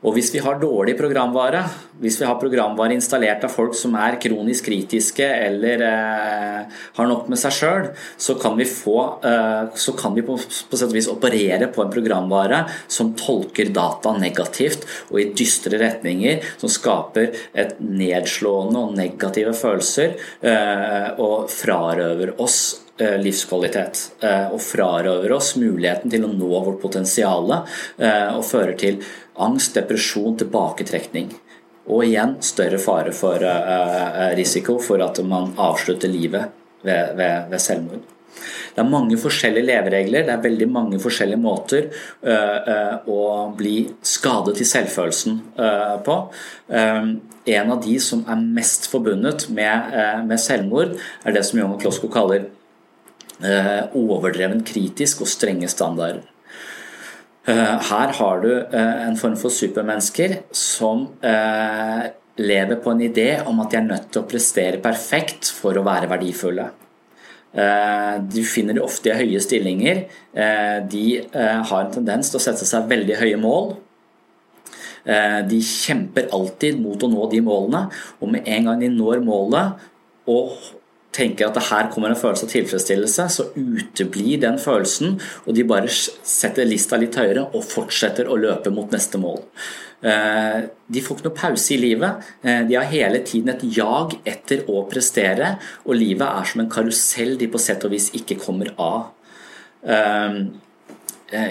Og 0.00 0.14
hvis 0.16 0.30
vi 0.32 0.40
har 0.40 0.56
dårlig 0.60 0.94
programvare, 0.96 1.60
hvis 2.00 2.16
vi 2.22 2.24
har 2.24 2.38
programvare 2.40 2.94
installert 2.96 3.44
av 3.44 3.52
folk 3.52 3.74
som 3.76 3.92
er 4.00 4.16
kronisk 4.22 4.70
kritiske 4.70 5.26
eller 5.26 5.84
eh, 5.84 6.78
har 6.96 7.10
nok 7.10 7.28
med 7.28 7.40
seg 7.40 7.52
sjøl, 7.52 7.90
så 8.16 8.38
kan 8.40 8.56
vi, 8.56 8.64
få, 8.64 8.96
eh, 9.28 9.68
så 9.76 9.92
kan 9.98 10.16
vi 10.16 10.24
på, 10.24 10.38
på 10.40 10.80
sett 10.80 10.88
og 10.88 10.96
vis 10.96 11.10
operere 11.12 11.68
på 11.68 11.84
en 11.84 11.92
programvare 11.92 12.62
som 12.88 13.12
tolker 13.18 13.74
data 13.76 14.14
negativt 14.16 14.88
og 15.10 15.20
i 15.20 15.28
dystre 15.36 15.76
retninger, 15.82 16.48
som 16.62 16.72
skaper 16.72 17.36
et 17.52 17.76
nedslående 17.84 18.86
og 18.86 18.96
negative 18.96 19.52
følelser, 19.56 20.16
eh, 20.40 21.10
og 21.20 21.50
frarøver 21.52 22.38
oss 22.40 22.62
livskvalitet. 23.00 24.02
Eh, 24.20 24.48
og 24.52 24.60
frarøver 24.62 25.32
oss 25.36 25.54
muligheten 25.60 26.12
til 26.12 26.26
å 26.26 26.32
nå 26.32 26.50
vårt 26.50 26.80
potensial 26.82 27.52
eh, 27.54 28.28
og 28.34 28.44
fører 28.46 28.76
til 28.80 29.00
angst, 29.40 29.76
depresjon, 29.78 30.36
tilbaketrekning. 30.40 31.32
Og 31.90 32.04
igjen 32.06 32.36
større 32.44 32.78
fare 32.78 33.10
for 33.16 33.42
risiko 34.38 34.76
for 34.84 35.00
at 35.02 35.16
man 35.26 35.56
avslutter 35.58 36.12
livet 36.12 36.52
ved, 36.84 37.16
ved, 37.18 37.48
ved 37.50 37.62
selvmord. 37.64 38.04
Det 38.76 38.84
er 38.84 38.86
mange 38.86 39.16
forskjellige 39.18 39.66
leveregler, 39.66 40.28
det 40.28 40.34
er 40.36 40.44
veldig 40.44 40.68
mange 40.70 41.00
forskjellige 41.02 41.40
måter 41.40 41.88
å 43.10 43.24
bli 43.58 43.74
skadet 44.06 44.60
i 44.62 44.68
selvfølelsen 44.70 45.40
på. 46.06 46.16
En 47.56 47.74
av 47.74 47.82
de 47.82 47.96
som 48.04 48.22
er 48.30 48.46
mest 48.60 48.86
forbundet 48.92 49.48
med, 49.50 49.98
med 50.30 50.40
selvmord, 50.40 50.94
er 51.24 51.34
det 51.34 51.42
som 51.48 51.58
Jonge 51.64 51.80
Klosko 51.82 52.12
kaller 52.12 52.46
overdreven 53.40 54.60
kritisk 54.66 55.22
og 55.24 55.30
strenge 55.30 55.68
standarder. 55.72 56.26
Her 57.46 58.12
har 58.14 58.42
du 58.42 58.50
en 58.52 59.16
form 59.18 59.36
for 59.40 59.50
supermennesker 59.50 60.36
som 60.54 61.06
lever 62.40 62.76
på 62.84 62.92
en 62.92 63.00
idé 63.04 63.30
om 63.46 63.60
at 63.62 63.72
de 63.72 63.78
er 63.80 63.88
nødt 63.88 64.10
til 64.12 64.22
å 64.22 64.28
prestere 64.28 64.80
perfekt 64.82 65.50
for 65.56 65.76
å 65.76 65.84
være 65.86 66.10
verdifulle. 66.10 66.68
Eh, 67.50 68.16
du 68.30 68.42
finner 68.46 68.76
de 68.76 68.82
ofte 68.84 69.10
i 69.10 69.16
høye 69.18 69.40
stillinger. 69.42 70.04
Eh, 70.32 70.78
de 70.90 71.04
eh, 71.20 71.60
har 71.70 71.84
en 71.84 71.94
tendens 71.94 72.30
til 72.30 72.38
å 72.38 72.44
sette 72.44 72.66
seg 72.68 72.90
veldig 72.90 73.18
høye 73.20 73.40
mål. 73.40 73.72
De 75.00 75.56
kjemper 75.64 76.26
alltid 76.36 76.76
mot 76.76 77.00
å 77.02 77.08
nå 77.08 77.24
de 77.32 77.38
målene, 77.40 77.86
og 78.20 78.28
med 78.34 78.44
en 78.52 78.66
gang 78.68 78.82
de 78.82 78.90
når 78.92 79.22
målet 79.24 79.86
og 80.28 80.58
tenker 81.12 81.48
at 81.48 81.58
det 81.58 81.66
her 81.70 81.90
kommer 81.90 82.12
en 82.12 82.18
følelse 82.18 82.46
av 82.46 82.52
tilfredsstillelse, 82.54 83.26
så 83.34 83.48
uteblir 83.56 84.40
den 84.44 84.58
følelsen, 84.62 85.18
og 85.44 85.56
de 85.56 85.66
bare 85.66 85.90
setter 85.90 86.68
lista 86.68 86.98
litt 87.00 87.18
høyere 87.18 87.48
og 87.50 87.66
fortsetter 87.66 88.30
å 88.30 88.38
løpe 88.38 88.72
mot 88.74 88.92
neste 88.94 89.18
mål. 89.20 89.42
Eh, 90.00 90.62
de 90.88 91.02
får 91.04 91.18
ikke 91.18 91.26
noe 91.28 91.36
pause 91.36 91.74
i 91.74 91.80
livet. 91.80 92.30
Eh, 92.40 92.62
de 92.68 92.78
har 92.78 92.88
hele 92.88 93.20
tiden 93.26 93.52
et 93.52 93.66
jag 93.76 94.16
etter 94.28 94.64
å 94.70 94.86
prestere, 94.88 95.56
og 95.84 95.98
livet 95.98 96.26
er 96.26 96.48
som 96.48 96.64
en 96.64 96.72
karusell 96.72 97.36
de 97.40 97.50
på 97.50 97.60
sett 97.60 97.84
og 97.84 97.92
vis 97.94 98.08
ikke 98.16 98.38
kommer 98.40 98.72
av. 98.80 99.10
Eh, 99.84 100.40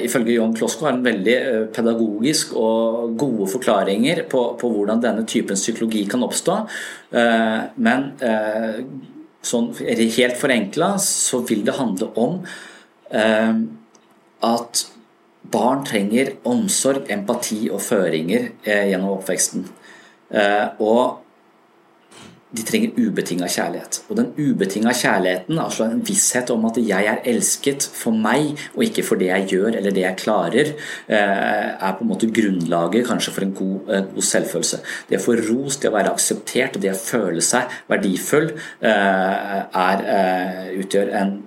ifølge 0.04 0.34
John 0.36 0.52
Klosko 0.52 0.84
har 0.86 0.91
han 0.91 1.06
veldig 1.06 1.38
pedagogisk 1.76 2.52
og 2.60 3.13
gode 3.19 3.45
forklaringer 3.48 4.26
på, 4.28 4.41
på 4.60 4.72
hvordan 4.74 5.00
denne 5.06 5.24
typen 5.24 5.56
psykologi 5.56 6.02
kan 6.10 6.26
oppstå. 6.26 6.58
Men 7.80 8.10
sånn 9.45 9.71
helt 9.80 10.38
forenkla 10.39 10.93
så 11.04 11.39
vil 11.47 11.62
det 11.67 11.78
handle 11.78 12.10
om 12.19 12.41
at 14.45 14.82
Barn 15.52 15.86
trenger 15.88 16.34
omsorg, 16.45 17.08
empati 17.10 17.69
og 17.71 17.82
føringer 17.82 18.52
eh, 18.67 18.89
gjennom 18.91 19.15
oppveksten. 19.15 19.63
Eh, 20.30 20.65
og 20.84 21.23
de 22.49 22.63
trenger 22.65 22.95
ubetinga 22.97 23.47
kjærlighet. 23.51 23.99
Og 24.09 24.17
den 24.17 24.31
ubetinga 24.38 24.93
kjærligheten, 24.97 25.59
altså 25.62 25.85
en 25.85 26.01
visshet 26.07 26.49
om 26.49 26.65
at 26.65 26.79
jeg 26.81 27.09
er 27.12 27.21
elsket 27.29 27.85
for 27.93 28.15
meg 28.15 28.55
og 28.73 28.85
ikke 28.88 29.05
for 29.05 29.21
det 29.21 29.29
jeg 29.29 29.47
gjør 29.51 29.77
eller 29.77 29.93
det 29.93 30.01
jeg 30.05 30.17
klarer, 30.23 30.71
eh, 31.07 31.67
er 31.77 31.93
på 31.97 32.05
en 32.05 32.09
måte 32.09 32.31
grunnlaget 32.33 33.05
kanskje 33.07 33.35
for 33.35 33.45
en 33.45 33.53
god, 33.53 33.93
god 34.15 34.27
selvfølelse. 34.31 34.81
Det 35.09 35.19
å 35.19 35.25
få 35.27 35.38
ros, 35.43 35.77
det 35.77 35.91
å 35.91 35.97
være 35.97 36.15
akseptert 36.15 36.79
og 36.79 36.85
det 36.85 36.95
å 36.95 36.97
føle 36.97 37.45
seg 37.45 37.69
verdifull 37.91 38.51
er, 38.81 40.03
utgjør 40.79 41.15
en 41.21 41.38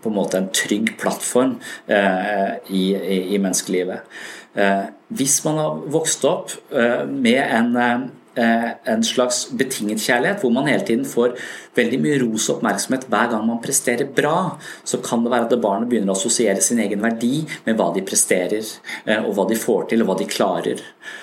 på 0.00 0.08
en 0.08 0.16
måte 0.16 0.38
en 0.38 0.48
trygg 0.54 0.94
plattform 1.00 1.56
eh, 1.90 2.54
i, 2.70 2.84
i, 2.94 3.18
i 3.34 3.38
menneskelivet. 3.42 4.06
Eh, 4.54 4.84
hvis 5.18 5.40
man 5.44 5.60
har 5.60 5.80
vokst 5.92 6.24
opp 6.28 6.54
eh, 6.70 7.02
med 7.08 7.40
en 7.42 7.76
Eh, 7.76 8.21
en 8.36 9.02
slags 9.04 9.44
betinget 9.52 10.00
kjærlighet, 10.00 10.40
hvor 10.40 10.52
man 10.54 10.70
hele 10.70 10.86
tiden 10.88 11.04
får 11.08 11.36
veldig 11.76 11.98
mye 12.02 12.18
ros 12.22 12.48
og 12.50 12.58
oppmerksomhet 12.58 13.06
hver 13.10 13.30
gang 13.32 13.44
man 13.48 13.60
presterer 13.64 14.08
bra, 14.16 14.58
så 14.84 15.00
kan 15.04 15.24
det 15.24 15.32
være 15.32 15.48
at 15.48 15.62
barnet 15.62 15.88
begynner 15.90 16.12
å 16.12 16.16
assosiere 16.16 16.62
sin 16.64 16.80
egen 16.84 17.02
verdi 17.04 17.42
med 17.66 17.78
hva 17.78 17.90
de 17.94 18.04
presterer, 18.06 18.66
eh, 19.06 19.22
og 19.22 19.34
hva 19.36 19.46
de 19.48 19.58
får 19.58 19.88
til, 19.92 20.02
og 20.02 20.10
hva 20.10 20.18
de 20.20 20.28
klarer. 20.28 20.82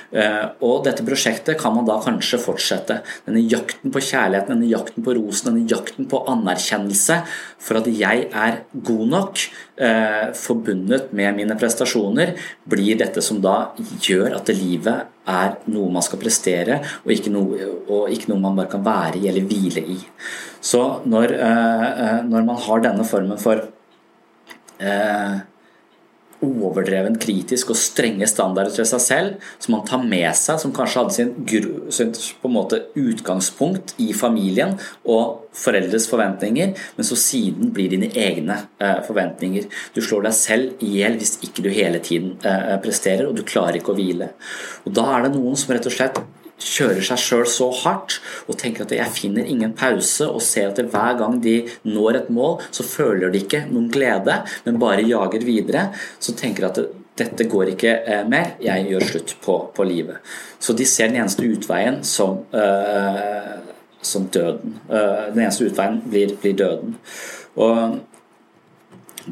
Eh, 0.09 0.45
og 0.65 0.83
dette 0.87 1.05
prosjektet 1.05 1.59
kan 1.61 1.75
man 1.75 1.87
da 1.87 1.99
kanskje 2.01 2.41
fortsette. 2.41 3.01
Denne 3.27 3.43
jakten 3.45 3.93
på 3.93 4.01
kjærligheten, 4.01 4.55
denne 4.55 4.71
jakten 4.71 5.05
på 5.05 5.15
rosen, 5.17 5.51
denne 5.51 5.69
jakten 5.69 6.09
på 6.09 6.23
anerkjennelse 6.33 7.21
for 7.59 7.81
at 7.81 7.89
jeg 7.93 8.29
er 8.33 8.63
god 8.73 9.07
nok, 9.15 9.49
forbundet 10.35 11.13
med 11.15 11.37
mine 11.37 11.55
prestasjoner, 11.55 12.33
blir 12.67 12.97
dette 12.99 13.21
som 13.23 13.37
da 13.39 13.69
gjør 14.03 14.33
at 14.35 14.51
livet 14.51 15.07
er 15.29 15.57
noe 15.71 15.91
man 15.93 16.05
skal 16.05 16.21
prestere, 16.21 16.79
og 17.03 17.13
ikke 17.13 17.33
noe, 17.33 17.69
og 17.87 18.13
ikke 18.13 18.31
noe 18.31 18.41
man 18.43 18.57
bare 18.59 18.71
kan 18.73 18.85
være 18.85 19.21
i 19.21 19.29
eller 19.31 19.45
hvile 19.49 19.83
i. 19.95 19.99
Så 20.61 20.81
når, 21.09 21.35
eh, 21.35 21.85
eh, 22.05 22.17
når 22.27 22.47
man 22.47 22.59
har 22.65 22.83
denne 22.83 23.05
formen 23.07 23.39
for 23.39 23.61
eh, 24.79 25.39
overdreven 26.45 27.17
kritisk 27.19 27.73
og 27.73 27.79
strenge 27.79 28.27
standarder 28.29 28.73
til 28.73 28.87
seg 28.87 29.03
selv, 29.03 29.49
som 29.59 29.75
man 29.75 29.85
tar 29.87 30.03
med 30.05 30.29
seg, 30.37 30.59
som 30.61 30.73
kanskje 30.75 31.03
hadde 31.03 31.15
sin, 31.17 31.33
sin 31.91 32.13
måte 32.53 32.81
utgangspunkt 32.99 33.95
i 34.01 34.11
familien 34.17 34.77
og 35.03 35.49
foreldres 35.59 36.07
forventninger, 36.09 36.73
men 36.95 37.07
så 37.07 37.17
siden 37.19 37.73
blir 37.75 37.91
dine 37.91 38.11
egne 38.13 38.61
eh, 38.79 38.99
forventninger. 39.05 39.67
Du 39.95 40.01
slår 40.01 40.29
deg 40.29 40.37
selv 40.37 40.83
i 40.85 40.93
hjel 40.99 41.17
hvis 41.19 41.37
ikke 41.45 41.65
du 41.65 41.71
hele 41.73 42.01
tiden 42.03 42.35
eh, 42.45 42.75
presterer, 42.83 43.27
og 43.27 43.37
du 43.37 43.45
klarer 43.47 43.79
ikke 43.79 43.95
å 43.95 43.99
hvile. 43.99 44.33
Og 44.85 44.93
Da 44.95 45.07
er 45.15 45.25
det 45.25 45.35
noen 45.35 45.57
som 45.59 45.73
rett 45.75 45.89
og 45.89 45.95
slett 45.95 46.21
kjører 46.59 47.01
seg 47.05 47.21
sjøl 47.21 47.45
så 47.49 47.69
hardt 47.83 48.19
og 48.47 48.57
tenker 48.59 48.85
at 48.85 48.93
jeg 48.95 49.15
finner 49.15 49.47
ingen 49.47 49.73
pause, 49.77 50.27
og 50.27 50.43
ser 50.43 50.71
at 50.71 50.81
hver 50.91 51.17
gang 51.19 51.39
de 51.43 51.61
når 51.87 52.23
et 52.23 52.31
mål, 52.33 52.59
så 52.71 52.85
føler 52.85 53.31
de 53.31 53.43
ikke 53.43 53.65
noen 53.69 53.89
glede, 53.91 54.41
men 54.65 54.79
bare 54.81 55.05
jager 55.07 55.45
videre, 55.47 55.89
så 56.19 56.35
tenker 56.37 56.67
de 56.67 56.69
at 56.69 56.97
dette 57.19 57.47
går 57.51 57.73
ikke 57.73 57.95
eh, 58.07 58.21
mer, 58.29 58.53
jeg 58.63 58.87
gjør 58.91 59.07
slutt 59.09 59.35
på, 59.43 59.57
på, 59.75 59.87
livet. 59.87 60.21
Så 60.59 60.75
de 60.77 60.87
ser 60.87 61.11
den 61.11 61.19
eneste 61.19 61.47
utveien 61.47 61.99
som, 62.07 62.45
øh, 62.55 63.57
som 64.01 64.29
døden. 64.31 64.77
Uh, 64.87 65.27
den 65.33 65.41
eneste 65.43 65.67
utveien 65.67 65.99
blir, 66.05 66.31
blir 66.39 66.55
døden. 66.55 66.95
Og 67.59 67.99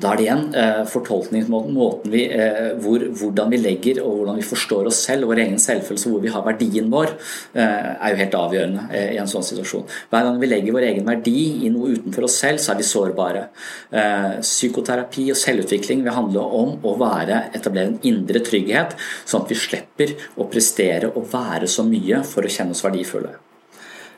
da 0.01 0.11
er 0.11 0.19
det 0.19 0.25
igjen 0.25 0.43
eh, 0.57 0.81
fortolkningsmåten, 0.89 1.73
måten 1.73 2.11
vi, 2.13 2.23
eh, 2.29 2.73
hvor, 2.81 3.01
hvordan 3.19 3.51
vi 3.53 3.59
legger 3.61 4.01
og 4.03 4.19
hvordan 4.19 4.39
vi 4.39 4.45
forstår 4.45 4.89
oss 4.89 4.99
selv 5.07 5.29
vår 5.29 5.41
egen 5.45 5.61
selvfølelse, 5.61 6.11
hvor 6.11 6.21
vi 6.23 6.31
har 6.33 6.45
verdien 6.45 6.89
vår, 6.91 7.13
eh, 7.57 7.87
er 7.95 8.13
jo 8.13 8.19
helt 8.21 8.37
avgjørende 8.39 8.83
eh, 8.91 9.13
i 9.15 9.19
en 9.21 9.31
sånn 9.31 9.45
situasjon. 9.47 9.87
Hver 10.11 10.27
gang 10.27 10.37
vi 10.41 10.51
legger 10.51 10.75
vår 10.75 10.87
egen 10.89 11.07
verdi 11.07 11.37
i 11.65 11.71
noe 11.73 11.95
utenfor 11.95 12.27
oss 12.27 12.37
selv, 12.43 12.61
så 12.63 12.73
er 12.73 12.81
vi 12.81 12.87
sårbare. 12.89 13.43
Eh, 13.91 14.37
psykoterapi 14.43 15.29
og 15.33 15.41
selvutvikling 15.41 16.03
vil 16.05 16.17
handle 16.17 16.45
om 16.61 16.69
å 16.85 16.95
være, 16.99 17.41
etablere 17.57 17.93
en 17.93 17.99
indre 18.11 18.43
trygghet, 18.45 18.97
sånn 19.25 19.45
at 19.45 19.51
vi 19.53 19.61
slipper 19.63 20.13
å 20.37 20.49
prestere 20.51 21.13
og 21.13 21.31
være 21.33 21.67
så 21.71 21.85
mye 21.87 22.21
for 22.27 22.45
å 22.45 22.53
kjenne 22.53 22.77
oss 22.77 22.85
verdifulle. 22.85 23.33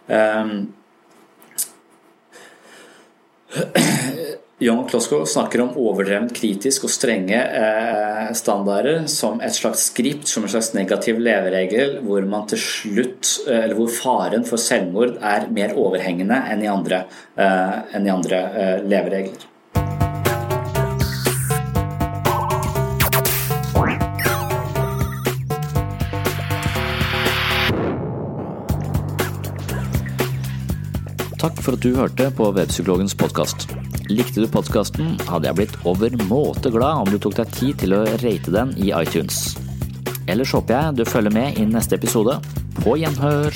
Um, 0.10 0.74
Young 4.60 4.88
Klosko 4.90 5.26
snakker 5.26 5.62
om 5.64 5.70
overdrevent 5.80 6.34
kritisk 6.36 6.84
og 6.84 6.92
strenge 6.92 7.38
eh, 7.40 8.26
standarder 8.36 9.06
som 9.08 9.40
et 9.40 9.56
slags 9.56 9.86
skript, 9.88 10.28
som 10.28 10.44
en 10.44 10.52
slags 10.52 10.74
negativ 10.76 11.22
leveregel, 11.24 12.02
hvor 12.04 12.28
slutt, 12.60 13.38
eh, 13.48 13.72
hvor 13.78 13.88
faren 13.88 14.44
for 14.44 14.60
selvmord 14.60 15.16
er 15.24 15.48
mer 15.56 15.78
overhengende 15.80 16.42
enn 16.52 16.66
i 16.66 16.72
andre, 16.72 17.06
eh, 17.40 17.80
enn 17.96 18.10
i 18.10 18.12
andre 18.12 18.42
eh, 18.50 18.76
leveregler. 18.84 19.48
Takk 31.40 31.62
for 31.64 31.78
at 31.78 31.84
du 31.86 31.94
hørte 31.96 32.26
på 32.36 32.50
Webpsykologens 32.52 33.14
podkast. 33.16 33.70
Likte 34.12 34.44
du 34.44 34.50
podkasten, 34.52 35.14
hadde 35.30 35.48
jeg 35.48 35.56
blitt 35.56 35.78
overmåte 35.88 36.68
glad 36.74 37.06
om 37.06 37.12
du 37.14 37.16
tok 37.16 37.38
deg 37.40 37.54
tid 37.56 37.80
til 37.80 37.96
å 37.96 38.04
rate 38.20 38.52
den 38.52 38.76
i 38.76 38.92
iTunes. 38.92 39.54
Ellers 40.28 40.52
håper 40.52 40.76
jeg 40.76 40.98
du 41.00 41.06
følger 41.08 41.32
med 41.32 41.62
i 41.62 41.70
neste 41.70 41.96
episode. 41.96 42.42
På 42.84 43.00
gjenhør! 43.00 43.56